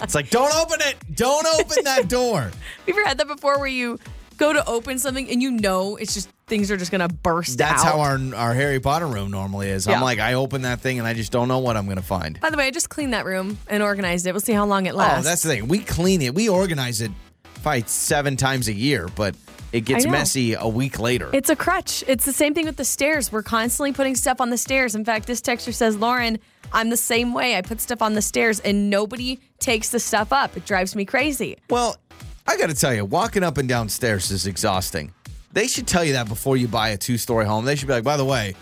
[0.00, 0.96] It's like don't open it.
[1.14, 2.50] Don't open that door.
[2.86, 3.98] you ever had that before where you
[4.36, 7.70] go to open something and you know it's just things are just gonna burst out.
[7.70, 7.94] That's out?
[7.94, 9.86] how our our Harry Potter room normally is.
[9.86, 9.96] Yeah.
[9.96, 12.38] I'm like, I open that thing and I just don't know what I'm gonna find.
[12.40, 14.32] By the way, I just cleaned that room and organized it.
[14.32, 15.12] We'll see how long it lasts.
[15.12, 15.28] Oh, lasts.
[15.28, 15.68] that's the thing.
[15.68, 16.34] We clean it.
[16.34, 17.10] We organize it
[17.64, 19.34] probably seven times a year, but
[19.72, 21.30] it gets messy a week later.
[21.32, 22.04] It's a crutch.
[22.06, 23.32] It's the same thing with the stairs.
[23.32, 24.94] We're constantly putting stuff on the stairs.
[24.94, 26.38] In fact, this texter says, Lauren,
[26.72, 27.56] I'm the same way.
[27.56, 30.56] I put stuff on the stairs and nobody takes the stuff up.
[30.56, 31.56] It drives me crazy.
[31.70, 31.96] well,
[32.46, 35.14] I got to tell you, walking up and down stairs is exhausting.
[35.52, 37.64] They should tell you that before you buy a two story home.
[37.64, 38.54] They should be like, by the way,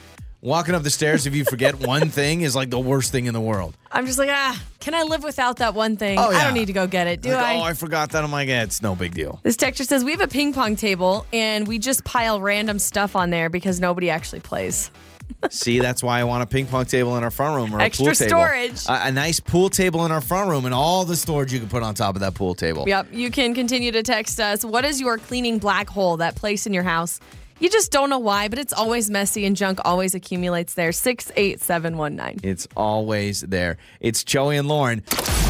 [0.43, 3.33] walking up the stairs if you forget one thing is like the worst thing in
[3.33, 3.75] the world.
[3.91, 6.19] I'm just like, ah, can I live without that one thing?
[6.19, 7.57] Oh, I don't need to go get it, do Like, I?
[7.57, 8.23] Oh, I forgot that.
[8.25, 9.41] I'm like, eh, it's no big deal.
[9.43, 13.17] this texture says we have a ping pong table and we just pile random stuff
[13.17, 14.91] on there because nobody actually plays.
[15.51, 17.85] See, that's why I want a ping pong table in our front room or a
[17.85, 18.29] Extra pool table.
[18.29, 18.87] storage.
[18.87, 21.69] A, a nice pool table in our front room and all the storage you can
[21.69, 22.85] put on top of that pool table.
[22.87, 23.09] Yep.
[23.13, 24.65] You can continue to text us.
[24.65, 27.21] What is your cleaning black hole, that place in your house?
[27.63, 30.91] You just don't know why, but it's always messy and junk always accumulates there.
[30.91, 32.41] 68719.
[32.43, 33.77] It's always there.
[34.01, 35.05] It's Joey and Lauren.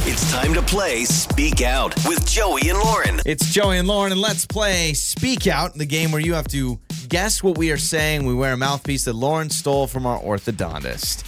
[0.04, 3.20] It's time to play Speak Out with Joey and Lauren.
[3.24, 6.78] It's Joey and Lauren, and let's play Speak Out, the game where you have to
[7.08, 8.26] guess what we are saying.
[8.26, 11.24] We wear a mouthpiece that Lauren stole from our orthodontist.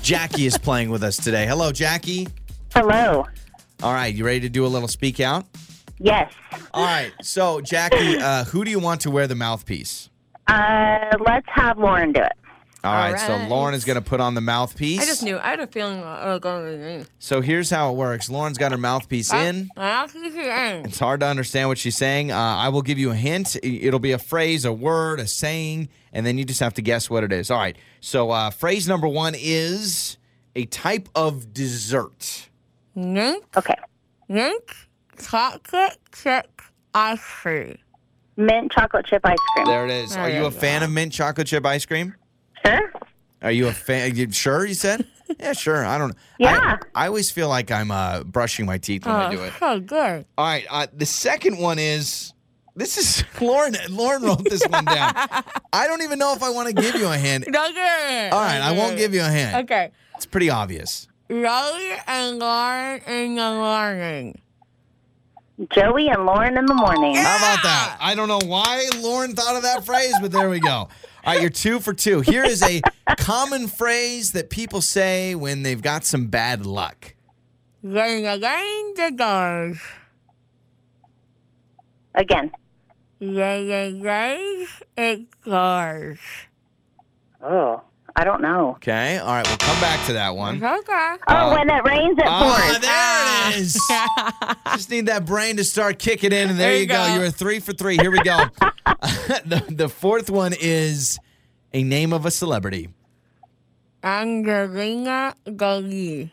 [0.00, 1.44] Jackie is playing with us today.
[1.44, 2.28] Hello, Jackie.
[2.72, 3.26] Hello.
[3.82, 5.44] All right, you ready to do a little Speak Out?
[5.98, 6.32] Yes.
[6.72, 10.09] All right, so Jackie, uh, who do you want to wear the mouthpiece?
[10.50, 12.32] Uh, let's have Lauren do it.
[12.82, 13.48] All right, so right.
[13.50, 15.02] Lauren is going to put on the mouthpiece.
[15.02, 15.38] I just knew.
[15.38, 16.02] I had a feeling.
[16.02, 18.30] Uh, going So here's how it works.
[18.30, 19.68] Lauren's got her mouthpiece in.
[20.86, 22.32] It's hard to understand what she's saying.
[22.32, 23.54] Uh, I will give you a hint.
[23.62, 27.10] It'll be a phrase, a word, a saying, and then you just have to guess
[27.10, 27.50] what it is.
[27.50, 27.76] All right.
[28.00, 30.16] So uh, phrase number one is
[30.56, 32.48] a type of dessert.
[33.56, 33.76] Okay.
[35.20, 36.62] chocolate chip
[36.94, 37.76] ice cream.
[38.36, 39.66] Mint chocolate chip ice cream.
[39.66, 40.14] There it is.
[40.14, 42.14] There Are you you a fan of mint chocolate chip ice cream?
[42.64, 42.92] Sure.
[43.42, 44.14] Are you a fan?
[44.16, 44.66] You sure?
[44.66, 45.06] You said?
[45.38, 45.86] Yeah, sure.
[45.86, 46.16] I don't.
[46.40, 46.78] Yeah.
[46.96, 49.52] I, I always feel like I'm uh, brushing my teeth when I do it.
[49.62, 50.26] Oh, good.
[50.36, 50.66] All right.
[50.68, 52.32] Uh, the second one is
[52.74, 53.76] this is Lauren.
[53.90, 55.12] Lauren wrote this one down.
[55.72, 57.46] I don't even know if I want to give you a hint.
[57.46, 58.28] Okay.
[58.32, 59.64] All right, I won't give you a hand.
[59.64, 59.92] Okay.
[60.16, 61.06] It's pretty obvious.
[61.28, 64.40] Joey and Lauren in the morning.
[65.68, 67.16] Joey and Lauren in the morning.
[67.16, 67.98] How about that?
[68.00, 70.70] I don't know why Lauren thought of that phrase, but there we go.
[70.70, 70.88] All
[71.26, 72.22] right, you're two for two.
[72.22, 72.80] Here is a
[73.18, 77.14] common phrase that people say when they've got some bad luck.
[77.82, 79.78] Going again the doors.
[82.14, 82.52] Again.
[83.20, 86.18] Going again it goes.
[87.42, 87.82] Oh,
[88.16, 88.70] I don't know.
[88.76, 89.18] Okay.
[89.18, 90.56] All right, we'll come back to that one.
[90.62, 91.14] Okay.
[91.28, 92.80] Oh, when it rains, it Ah, pours.
[92.80, 93.80] there it is.
[94.74, 97.06] Just need that brain to start kicking in, and there, There you you go.
[97.06, 97.14] go.
[97.14, 97.96] You're a three for three.
[97.96, 98.36] Here we go.
[99.46, 101.18] the, the fourth one is
[101.72, 102.88] a name of a celebrity.
[104.02, 106.32] Angelina Jolie.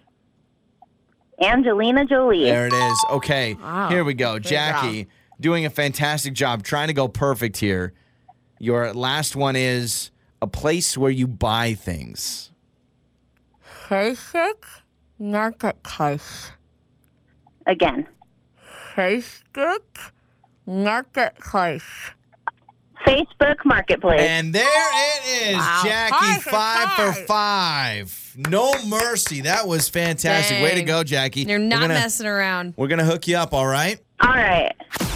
[1.41, 2.45] Angelina Jolie.
[2.45, 3.05] There it is.
[3.11, 3.89] Okay, Wow.
[3.89, 4.33] here we go.
[4.35, 5.07] Good Jackie
[5.39, 7.93] doing a fantastic job trying to go perfect here.
[8.59, 10.09] Your last one is
[10.41, 12.51] a place where you buy things.
[13.87, 14.63] Facebook
[15.19, 16.51] Marketplace.
[17.65, 18.07] Again.
[18.95, 20.11] Facebook
[20.65, 21.83] Marketplace.
[23.05, 24.19] Facebook Marketplace.
[24.21, 25.81] And there it is, Wow.
[25.85, 28.11] Jackie, Five for five for five.
[28.11, 28.33] five.
[28.51, 29.41] No mercy.
[29.41, 30.61] That was fantastic.
[30.61, 31.41] Way to go, Jackie.
[31.43, 32.73] You're We're not gonna- messing around.
[32.75, 33.99] We're going to hook you up, all right?
[34.21, 34.73] All right.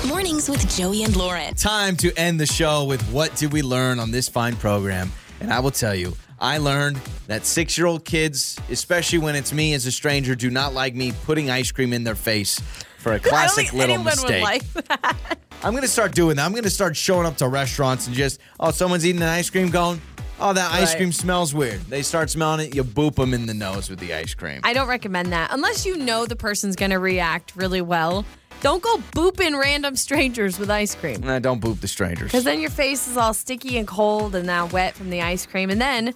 [0.08, 1.54] Mornings with Joey and Lauren.
[1.56, 5.12] Time to end the show with what did we learn on this fine program?
[5.40, 6.98] And I will tell you, I learned
[7.28, 10.94] that six year old kids, especially when it's me as a stranger, do not like
[10.96, 12.60] me putting ice cream in their face
[13.00, 14.30] for a I don't classic think little mistake.
[14.34, 15.38] would like that.
[15.64, 16.46] I'm going to start doing that.
[16.46, 19.50] I'm going to start showing up to restaurants and just, oh, someone's eating an ice
[19.50, 20.00] cream going,
[20.40, 20.98] oh, that ice Right.
[20.98, 21.82] cream smells weird.
[21.82, 24.62] They start smelling it, you boop them in the nose with the ice cream.
[24.64, 28.26] I don't recommend that unless you know the person's going to react really well.
[28.62, 31.22] Don't go booping random strangers with ice cream.
[31.22, 32.28] Nah, don't boop the strangers.
[32.32, 35.48] Because then your face is all sticky and cold and now wet from the ice
[35.48, 35.72] cream.
[35.72, 36.14] And then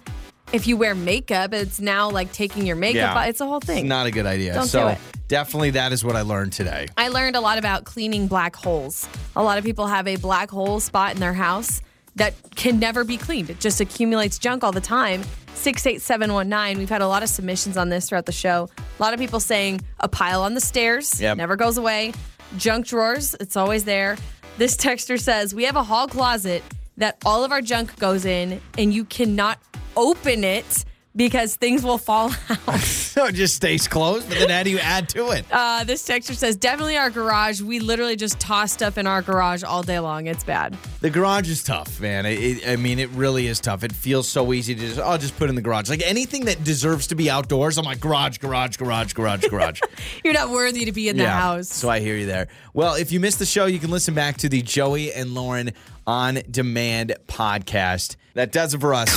[0.52, 3.26] if you wear makeup, it's now like taking your makeup off.
[3.26, 3.78] It's a whole thing.
[3.78, 4.54] It's not a good idea.
[4.54, 4.98] Don't do so it.
[5.26, 6.86] definitely that is what I learned today.
[6.96, 9.08] I learned a lot about cleaning black holes.
[9.34, 11.82] A lot of people have a black hole spot in their house
[12.14, 13.50] that can never be cleaned.
[13.50, 15.24] It just accumulates junk all the time.
[15.54, 16.78] 68719.
[16.78, 18.68] We've had a lot of submissions on this throughout the show.
[18.98, 21.38] A lot of people saying a pile on the stairs Yep.
[21.38, 22.12] never goes away.
[22.56, 24.16] Junk drawers, it's always there.
[24.58, 26.62] This texter says, We have a hall closet
[26.96, 29.58] that all of our junk goes in, and you cannot
[29.96, 30.84] open it
[31.16, 32.30] because things will fall
[32.68, 32.80] out.
[32.80, 35.44] So it just stays closed, but then how do you add to it?
[35.50, 37.60] Uh, this texter says, definitely our garage.
[37.62, 40.26] We literally just toss stuff in our garage all day long.
[40.26, 40.76] It's bad.
[41.00, 42.26] The garage is tough, man.
[42.26, 43.82] It, it- I mean, it really is tough.
[43.84, 45.88] It feels so easy to just, oh, just put in the garage.
[45.88, 49.80] Like anything that deserves to be outdoors, I'm like, garage, garage, garage, garage, garage.
[50.24, 51.68] You're not worthy to be in the house.
[51.68, 52.48] So I hear you there.
[52.74, 55.70] Well, if you missed the show, you can listen back to the Joey and Lauren
[56.06, 58.16] on demand podcast.
[58.34, 59.16] That does it for us.